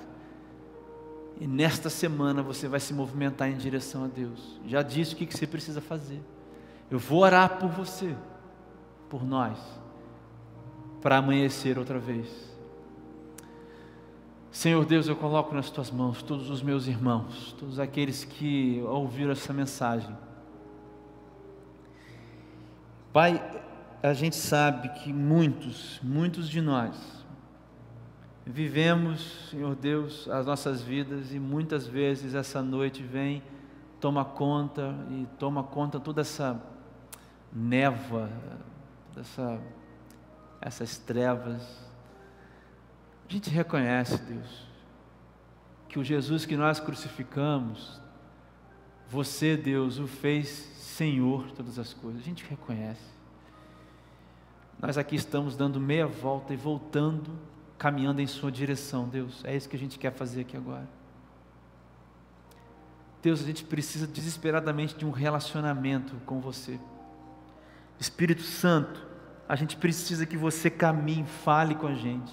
E 1.41 1.47
nesta 1.47 1.89
semana 1.89 2.43
você 2.43 2.69
vai 2.69 2.79
se 2.79 2.93
movimentar 2.93 3.49
em 3.49 3.57
direção 3.57 4.05
a 4.05 4.07
Deus. 4.07 4.61
Já 4.67 4.83
disse 4.83 5.15
o 5.15 5.17
que 5.17 5.27
você 5.27 5.47
precisa 5.47 5.81
fazer. 5.81 6.21
Eu 6.91 6.99
vou 6.99 7.21
orar 7.21 7.57
por 7.57 7.71
você 7.71 8.15
por 9.13 9.27
nós, 9.27 9.59
para 11.03 11.19
amanhecer 11.19 11.79
outra 11.79 11.99
vez. 11.99 12.51
Senhor 14.51 14.87
Deus, 14.87 15.07
eu 15.07 15.15
coloco 15.15 15.55
nas 15.55 15.69
tuas 15.69 15.91
mãos 15.91 16.23
todos 16.23 16.49
os 16.49 16.63
meus 16.63 16.87
irmãos, 16.87 17.55
todos 17.59 17.79
aqueles 17.79 18.25
que 18.25 18.83
ouviram 18.87 19.33
essa 19.33 19.53
mensagem. 19.53 20.17
Pai, 23.13 23.39
a 24.03 24.15
gente 24.15 24.35
sabe 24.35 24.89
que 24.89 25.13
muitos, 25.13 26.01
muitos 26.03 26.49
de 26.49 26.63
nós 26.63 26.97
vivemos, 28.47 29.51
Senhor 29.51 29.75
Deus, 29.75 30.27
as 30.27 30.47
nossas 30.47 30.81
vidas 30.81 31.35
e 31.35 31.39
muitas 31.39 31.87
vezes 31.87 32.35
essa 32.35 32.63
noite 32.63 33.03
vem, 33.03 33.43
toma 34.01 34.25
conta 34.25 34.95
e 35.11 35.27
toma 35.39 35.63
conta 35.63 36.01
toda 36.01 36.23
essa 36.23 36.59
névoa 37.53 38.31
dessa, 39.15 39.61
essas 40.61 40.99
trevas. 40.99 41.63
A 43.29 43.33
gente 43.33 43.51
reconhece, 43.51 44.21
Deus, 44.23 44.67
que 45.89 45.99
o 45.99 46.05
Jesus 46.05 46.45
que 46.45 46.57
nós 46.57 46.81
crucificamos, 46.81 48.01
você, 49.09 49.57
Deus, 49.57 49.99
o 49.99 50.07
fez 50.07 50.49
Senhor 50.49 51.51
todas 51.53 51.79
as 51.79 51.93
coisas. 51.93 52.21
A 52.21 52.25
gente 52.25 52.45
reconhece. 52.49 53.13
Nós 54.81 54.99
aqui 54.99 55.17
estamos 55.17 55.57
dando 55.57 55.79
meia 55.79 56.07
volta 56.07 56.53
e 56.53 56.57
voltando, 56.57 57.39
caminhando 57.79 58.21
em 58.21 58.27
Sua 58.27 58.51
direção, 58.51 59.09
Deus. 59.09 59.45
É 59.45 59.55
isso 59.55 59.69
que 59.69 59.77
a 59.77 59.79
gente 59.79 59.99
quer 59.99 60.13
fazer 60.13 60.41
aqui 60.41 60.57
agora. 60.57 60.89
Deus, 63.23 63.41
a 63.41 63.45
gente 63.45 63.65
precisa 63.65 64.07
desesperadamente 64.07 64.97
de 64.97 65.07
um 65.07 65.11
relacionamento 65.11 66.17
com 66.27 66.41
você. 66.41 66.81
Espírito 68.03 68.43
Santo, 68.43 69.01
a 69.49 69.55
gente 69.55 69.77
precisa 69.77 70.27
que 70.27 70.37
você 70.37 70.69
caminhe, 70.69 71.25
fale 71.25 71.77
com 71.77 71.87
a 71.87 71.95
gente. 71.95 72.33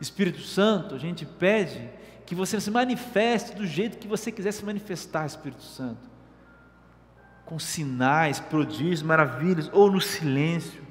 Espírito 0.00 0.40
Santo, 0.40 0.94
a 0.94 0.98
gente 0.98 1.26
pede 1.26 1.90
que 2.24 2.34
você 2.34 2.58
se 2.58 2.70
manifeste 2.70 3.54
do 3.54 3.66
jeito 3.66 3.98
que 3.98 4.08
você 4.08 4.32
quiser 4.32 4.52
se 4.52 4.64
manifestar, 4.64 5.26
Espírito 5.26 5.62
Santo. 5.62 6.08
Com 7.44 7.58
sinais, 7.58 8.40
prodígios, 8.40 9.02
maravilhas, 9.02 9.68
ou 9.74 9.90
no 9.90 10.00
silêncio. 10.00 10.82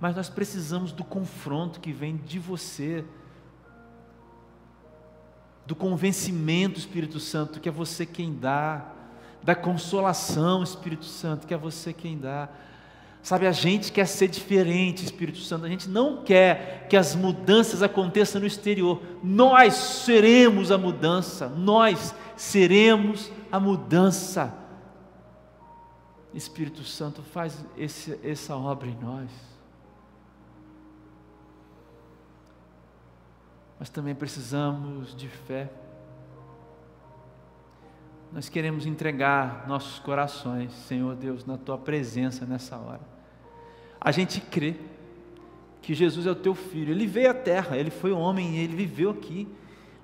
Mas 0.00 0.16
nós 0.16 0.30
precisamos 0.30 0.90
do 0.90 1.04
confronto 1.04 1.80
que 1.80 1.92
vem 1.92 2.16
de 2.16 2.38
você 2.38 3.04
do 5.66 5.76
convencimento, 5.76 6.78
Espírito 6.78 7.20
Santo, 7.20 7.60
que 7.60 7.68
é 7.68 7.72
você 7.72 8.06
quem 8.06 8.34
dá, 8.34 8.86
da 9.42 9.54
consolação, 9.54 10.62
Espírito 10.62 11.04
Santo, 11.04 11.46
que 11.46 11.52
é 11.52 11.58
você 11.58 11.92
quem 11.92 12.18
dá. 12.18 12.48
Sabe, 13.22 13.46
a 13.46 13.52
gente 13.52 13.92
quer 13.92 14.06
ser 14.06 14.26
diferente, 14.26 15.04
Espírito 15.04 15.38
Santo, 15.38 15.64
a 15.64 15.68
gente 15.68 15.88
não 15.88 16.24
quer 16.24 16.86
que 16.88 16.96
as 16.96 17.14
mudanças 17.14 17.82
aconteçam 17.82 18.40
no 18.40 18.46
exterior, 18.46 19.00
nós 19.22 19.74
seremos 19.74 20.72
a 20.72 20.78
mudança, 20.78 21.48
nós 21.48 22.14
seremos 22.36 23.30
a 23.50 23.60
mudança. 23.60 24.52
Espírito 26.34 26.82
Santo, 26.82 27.22
faz 27.22 27.64
esse, 27.76 28.18
essa 28.24 28.56
obra 28.56 28.88
em 28.88 28.98
nós. 29.00 29.30
mas 33.82 33.90
também 33.90 34.14
precisamos 34.14 35.12
de 35.12 35.26
fé. 35.26 35.68
Nós 38.32 38.48
queremos 38.48 38.86
entregar 38.86 39.66
nossos 39.68 39.98
corações, 39.98 40.72
Senhor 40.72 41.14
Deus, 41.14 41.44
na 41.44 41.58
tua 41.58 41.76
presença 41.76 42.46
nessa 42.46 42.76
hora. 42.76 43.00
A 44.00 44.10
gente 44.10 44.40
crê 44.40 44.76
que 45.82 45.94
Jesus 45.94 46.26
é 46.26 46.30
o 46.30 46.34
teu 46.34 46.54
filho, 46.54 46.92
ele 46.92 47.06
veio 47.06 47.30
à 47.30 47.34
terra, 47.34 47.76
ele 47.76 47.90
foi 47.90 48.12
homem 48.12 48.56
ele 48.56 48.74
viveu 48.74 49.10
aqui. 49.10 49.48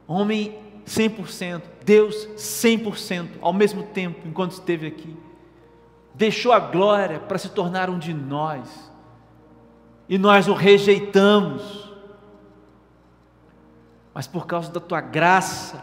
Homem 0.06 0.58
100%, 0.86 1.62
Deus 1.84 2.28
100% 2.36 3.28
ao 3.40 3.52
mesmo 3.52 3.82
tempo 3.82 4.26
enquanto 4.26 4.52
esteve 4.52 4.86
aqui. 4.86 5.16
Deixou 6.14 6.52
a 6.52 6.58
glória 6.58 7.20
para 7.20 7.38
se 7.38 7.48
tornar 7.48 7.88
um 7.88 7.98
de 7.98 8.12
nós. 8.12 8.92
E 10.08 10.18
nós 10.18 10.48
o 10.48 10.54
rejeitamos 10.54 11.88
mas 14.18 14.26
por 14.26 14.48
causa 14.48 14.68
da 14.72 14.80
tua 14.80 15.00
graça, 15.00 15.80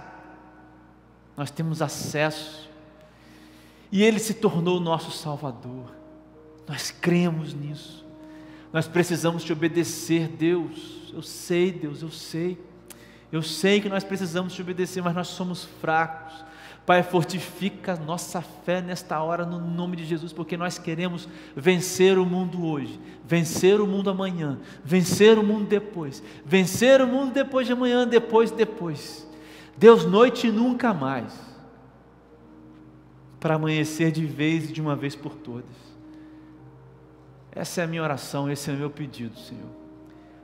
nós 1.36 1.52
temos 1.52 1.82
acesso, 1.82 2.70
e 3.92 4.04
Ele 4.04 4.20
se 4.20 4.34
tornou 4.34 4.78
o 4.78 4.82
nosso 4.82 5.12
Salvador, 5.12 5.92
nós 6.68 6.92
cremos 6.92 7.54
nisso, 7.54 8.06
nós 8.74 8.88
precisamos 8.88 9.44
te 9.44 9.54
obedecer, 9.54 10.28
Deus, 10.28 11.12
eu 11.14 11.22
sei, 11.22 11.72
Deus, 11.72 12.02
eu 12.02 12.12
sei, 12.12 12.58
eu 13.32 13.42
sei 13.42 13.80
que 13.80 13.90
nós 13.90 14.04
precisamos 14.04 14.54
te 14.54 14.62
obedecer, 14.62 15.02
mas 15.02 15.16
nós 15.16 15.28
somos 15.28 15.64
fracos, 15.82 16.46
Pai, 16.86 17.02
fortifica 17.02 17.96
nossa 17.96 18.42
fé 18.42 18.80
nesta 18.80 19.20
hora, 19.20 19.44
no 19.44 19.60
nome 19.60 19.98
de 19.98 20.06
Jesus, 20.06 20.32
porque 20.32 20.56
nós 20.56 20.78
queremos 20.78 21.28
vencer 21.56 22.20
o 22.20 22.26
mundo 22.26 22.64
hoje, 22.64 23.00
vencer 23.24 23.82
o 23.82 23.88
mundo 23.88 24.12
amanhã, 24.12 24.60
vencer 24.84 25.40
o 25.40 25.44
mundo 25.44 25.66
depois, 25.66 26.22
vencer 26.46 27.02
o 27.02 27.08
mundo 27.08 27.34
depois 27.34 27.66
de 27.66 27.74
amanhã, 27.74 28.08
depois, 28.08 28.52
depois. 28.52 29.28
Deus, 29.78 30.06
noite 30.06 30.48
e 30.48 30.52
nunca 30.52 30.94
mais, 30.94 31.34
para 33.40 33.56
amanhecer 33.56 34.12
de 34.12 34.26
vez 34.26 34.70
e 34.70 34.74
de 34.74 34.82
uma 34.82 34.96
vez 34.96 35.16
por 35.16 35.36
todas. 35.36 35.76
Essa 37.52 37.82
é 37.82 37.84
a 37.84 37.88
minha 37.88 38.02
oração, 38.02 38.50
esse 38.50 38.70
é 38.70 38.74
o 38.74 38.78
meu 38.78 38.90
pedido, 38.90 39.38
Senhor. 39.38 39.70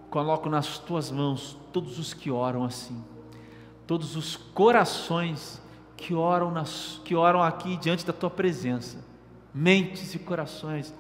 Coloco 0.10 0.50
nas 0.50 0.78
tuas 0.78 1.10
mãos 1.10 1.58
todos 1.72 1.98
os 1.98 2.14
que 2.14 2.30
oram 2.30 2.64
assim, 2.64 3.02
todos 3.88 4.16
os 4.16 4.36
corações 4.36 5.62
que 5.96 6.14
oram, 6.14 6.52
nas, 6.52 7.02
que 7.06 7.16
oram 7.16 7.42
aqui 7.42 7.78
diante 7.78 8.06
da 8.06 8.12
tua 8.12 8.30
presença, 8.30 9.04
mentes 9.54 10.14
e 10.14 10.20
corações 10.20 10.94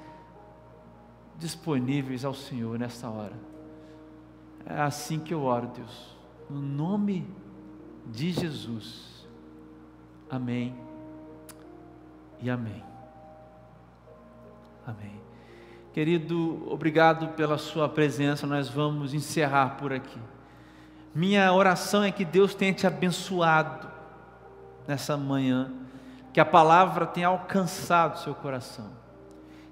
disponíveis 1.37 2.23
ao 2.23 2.33
Senhor 2.33 2.79
nessa 2.79 3.09
hora. 3.09 3.35
É 4.65 4.79
assim 4.81 5.19
que 5.19 5.33
eu 5.33 5.43
oro, 5.43 5.67
Deus, 5.75 6.15
no 6.49 6.61
nome 6.61 7.21
de 7.21 7.50
Jesus. 8.13 9.27
Amém 10.29 10.75
e 12.39 12.49
amém. 12.49 12.83
Amém. 14.85 15.21
Querido, 15.93 16.71
obrigado 16.71 17.29
pela 17.29 17.57
sua 17.57 17.87
presença. 17.89 18.47
Nós 18.47 18.69
vamos 18.69 19.13
encerrar 19.13 19.77
por 19.77 19.91
aqui. 19.91 20.19
Minha 21.13 21.51
oração 21.51 22.03
é 22.03 22.11
que 22.11 22.23
Deus 22.23 22.55
tenha 22.55 22.73
te 22.73 22.87
abençoado 22.87 23.89
nessa 24.87 25.17
manhã, 25.17 25.71
que 26.33 26.39
a 26.39 26.45
palavra 26.45 27.05
tenha 27.05 27.27
alcançado 27.27 28.19
seu 28.19 28.33
coração, 28.33 28.89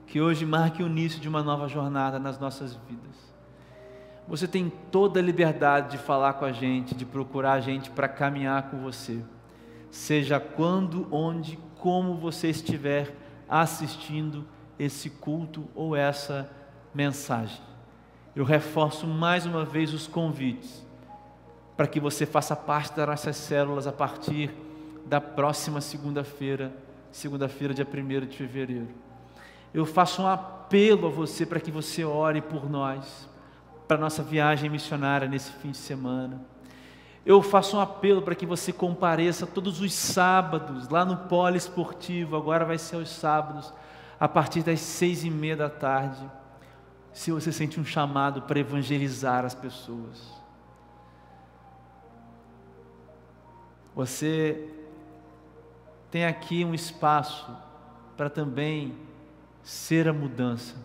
que 0.06 0.20
hoje 0.20 0.46
marque 0.46 0.84
o 0.84 0.88
início 0.88 1.20
de 1.20 1.30
uma 1.30 1.42
nova 1.42 1.68
jornada 1.68 2.20
nas 2.20 2.38
nossas 2.38 2.76
vidas. 2.76 3.29
Você 4.30 4.48
tem 4.48 4.72
toda 4.92 5.20
a 5.20 5.24
liberdade 5.24 5.92
de 5.92 5.98
falar 5.98 6.34
com 6.34 6.46
a 6.46 6.52
gente, 6.52 6.94
de 6.94 7.04
procurar 7.04 7.54
a 7.54 7.60
gente 7.60 7.90
para 7.90 8.08
caminhar 8.08 8.70
com 8.70 8.78
você, 8.78 9.24
seja 9.90 10.40
quando, 10.40 11.08
onde, 11.12 11.58
como 11.80 12.14
você 12.14 12.50
estiver 12.50 13.16
assistindo 13.50 14.46
esse 14.78 15.10
culto 15.10 15.68
ou 15.74 15.96
essa 15.96 16.48
mensagem. 16.94 17.60
Eu 18.36 18.46
reforço 18.46 19.08
mais 19.08 19.48
uma 19.48 19.66
vez 19.66 19.96
os 19.96 20.06
convites 20.06 20.86
para 21.76 21.88
que 21.88 22.00
você 22.00 22.26
faça 22.26 22.56
parte 22.56 22.96
das 22.96 23.08
nossas 23.08 23.36
células 23.36 23.88
a 23.88 23.92
partir 23.92 24.52
da 25.08 25.20
próxima 25.20 25.82
segunda-feira, 25.82 26.72
segunda-feira, 27.12 27.74
dia 27.74 27.88
1 27.88 28.28
de 28.28 28.38
fevereiro. 28.38 28.90
Eu 29.74 29.86
faço 29.86 30.22
um 30.22 30.28
apelo 30.28 31.08
a 31.08 31.10
você 31.10 31.46
para 31.46 31.60
que 31.60 31.72
você 31.72 32.04
ore 32.04 32.42
por 32.42 32.70
nós, 32.70 33.29
para 33.90 33.98
nossa 33.98 34.22
viagem 34.22 34.70
missionária 34.70 35.28
nesse 35.28 35.52
fim 35.52 35.72
de 35.72 35.78
semana. 35.78 36.40
Eu 37.26 37.42
faço 37.42 37.76
um 37.76 37.80
apelo 37.80 38.22
para 38.22 38.36
que 38.36 38.46
você 38.46 38.72
compareça 38.72 39.48
todos 39.48 39.82
os 39.82 39.92
sábados 39.92 40.88
lá 40.90 41.04
no 41.04 41.18
Polo 41.18 41.56
Esportivo, 41.56 42.36
agora 42.36 42.64
vai 42.64 42.78
ser 42.78 42.98
os 42.98 43.10
sábados, 43.10 43.74
a 44.20 44.28
partir 44.28 44.62
das 44.62 44.80
seis 44.80 45.24
e 45.24 45.30
meia 45.32 45.58
da 45.58 45.72
tarde. 45.72 46.24
Se 47.12 47.32
você 47.32 47.52
sente 47.52 47.80
um 47.80 47.84
chamado 47.84 48.44
para 48.44 48.60
evangelizar 48.60 49.44
as 49.44 49.56
pessoas, 49.56 50.40
você 53.96 54.70
tem 56.12 56.28
aqui 56.28 56.64
um 56.64 56.76
espaço 56.76 57.58
para 58.16 58.30
também 58.30 58.96
ser 59.64 60.08
a 60.08 60.14
mudança 60.14 60.76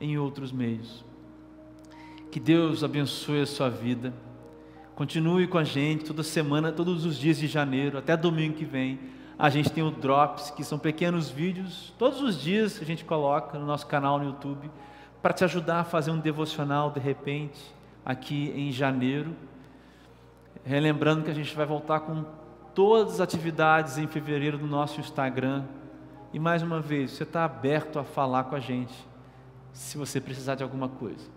em 0.00 0.18
outros 0.18 0.52
meios. 0.52 1.04
Que 2.30 2.40
Deus 2.40 2.84
abençoe 2.84 3.40
a 3.40 3.46
sua 3.46 3.70
vida. 3.70 4.12
Continue 4.94 5.46
com 5.46 5.58
a 5.58 5.64
gente 5.64 6.04
toda 6.04 6.22
semana, 6.22 6.72
todos 6.72 7.04
os 7.04 7.18
dias 7.18 7.38
de 7.38 7.46
janeiro, 7.46 7.98
até 7.98 8.16
domingo 8.16 8.54
que 8.54 8.64
vem. 8.64 8.98
A 9.38 9.50
gente 9.50 9.70
tem 9.70 9.84
o 9.84 9.90
Drops, 9.90 10.50
que 10.50 10.64
são 10.64 10.78
pequenos 10.78 11.28
vídeos, 11.28 11.92
todos 11.98 12.22
os 12.22 12.40
dias 12.40 12.80
a 12.80 12.84
gente 12.84 13.04
coloca 13.04 13.58
no 13.58 13.66
nosso 13.66 13.86
canal 13.86 14.18
no 14.18 14.24
YouTube, 14.24 14.70
para 15.20 15.34
te 15.34 15.44
ajudar 15.44 15.80
a 15.80 15.84
fazer 15.84 16.10
um 16.10 16.18
devocional 16.18 16.90
de 16.90 17.00
repente, 17.00 17.60
aqui 18.04 18.52
em 18.56 18.72
janeiro. 18.72 19.36
Relembrando 20.64 21.24
que 21.24 21.30
a 21.30 21.34
gente 21.34 21.54
vai 21.54 21.66
voltar 21.66 22.00
com 22.00 22.24
todas 22.74 23.14
as 23.14 23.20
atividades 23.20 23.98
em 23.98 24.06
fevereiro 24.06 24.58
no 24.58 24.66
nosso 24.66 25.00
Instagram. 25.00 25.64
E 26.32 26.38
mais 26.38 26.62
uma 26.62 26.80
vez, 26.80 27.12
você 27.12 27.22
está 27.22 27.44
aberto 27.44 27.98
a 27.98 28.04
falar 28.04 28.44
com 28.44 28.54
a 28.54 28.60
gente, 28.60 28.94
se 29.76 29.98
você 29.98 30.18
precisar 30.20 30.54
de 30.54 30.62
alguma 30.62 30.88
coisa. 30.88 31.28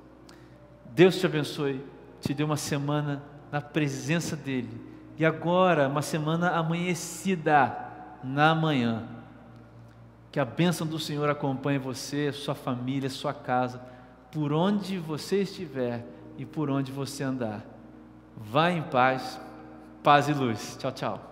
Deus 0.95 1.19
te 1.19 1.25
abençoe, 1.25 1.83
te 2.21 2.33
dê 2.33 2.41
uma 2.41 2.55
semana 2.55 3.21
na 3.51 3.59
presença 3.59 4.35
dEle. 4.35 4.81
E 5.17 5.25
agora, 5.25 5.89
uma 5.89 6.01
semana 6.01 6.51
amanhecida 6.51 7.77
na 8.23 8.55
manhã. 8.55 9.03
Que 10.31 10.39
a 10.39 10.45
bênção 10.45 10.87
do 10.87 10.97
Senhor 10.97 11.29
acompanhe 11.29 11.77
você, 11.77 12.31
sua 12.31 12.55
família, 12.55 13.09
sua 13.09 13.33
casa, 13.33 13.81
por 14.31 14.53
onde 14.53 14.97
você 14.97 15.41
estiver 15.41 16.05
e 16.37 16.45
por 16.45 16.69
onde 16.69 16.93
você 16.93 17.23
andar. 17.23 17.65
Vá 18.37 18.71
em 18.71 18.83
paz, 18.83 19.39
paz 20.01 20.29
e 20.29 20.33
luz. 20.33 20.77
Tchau, 20.79 20.91
tchau. 20.93 21.28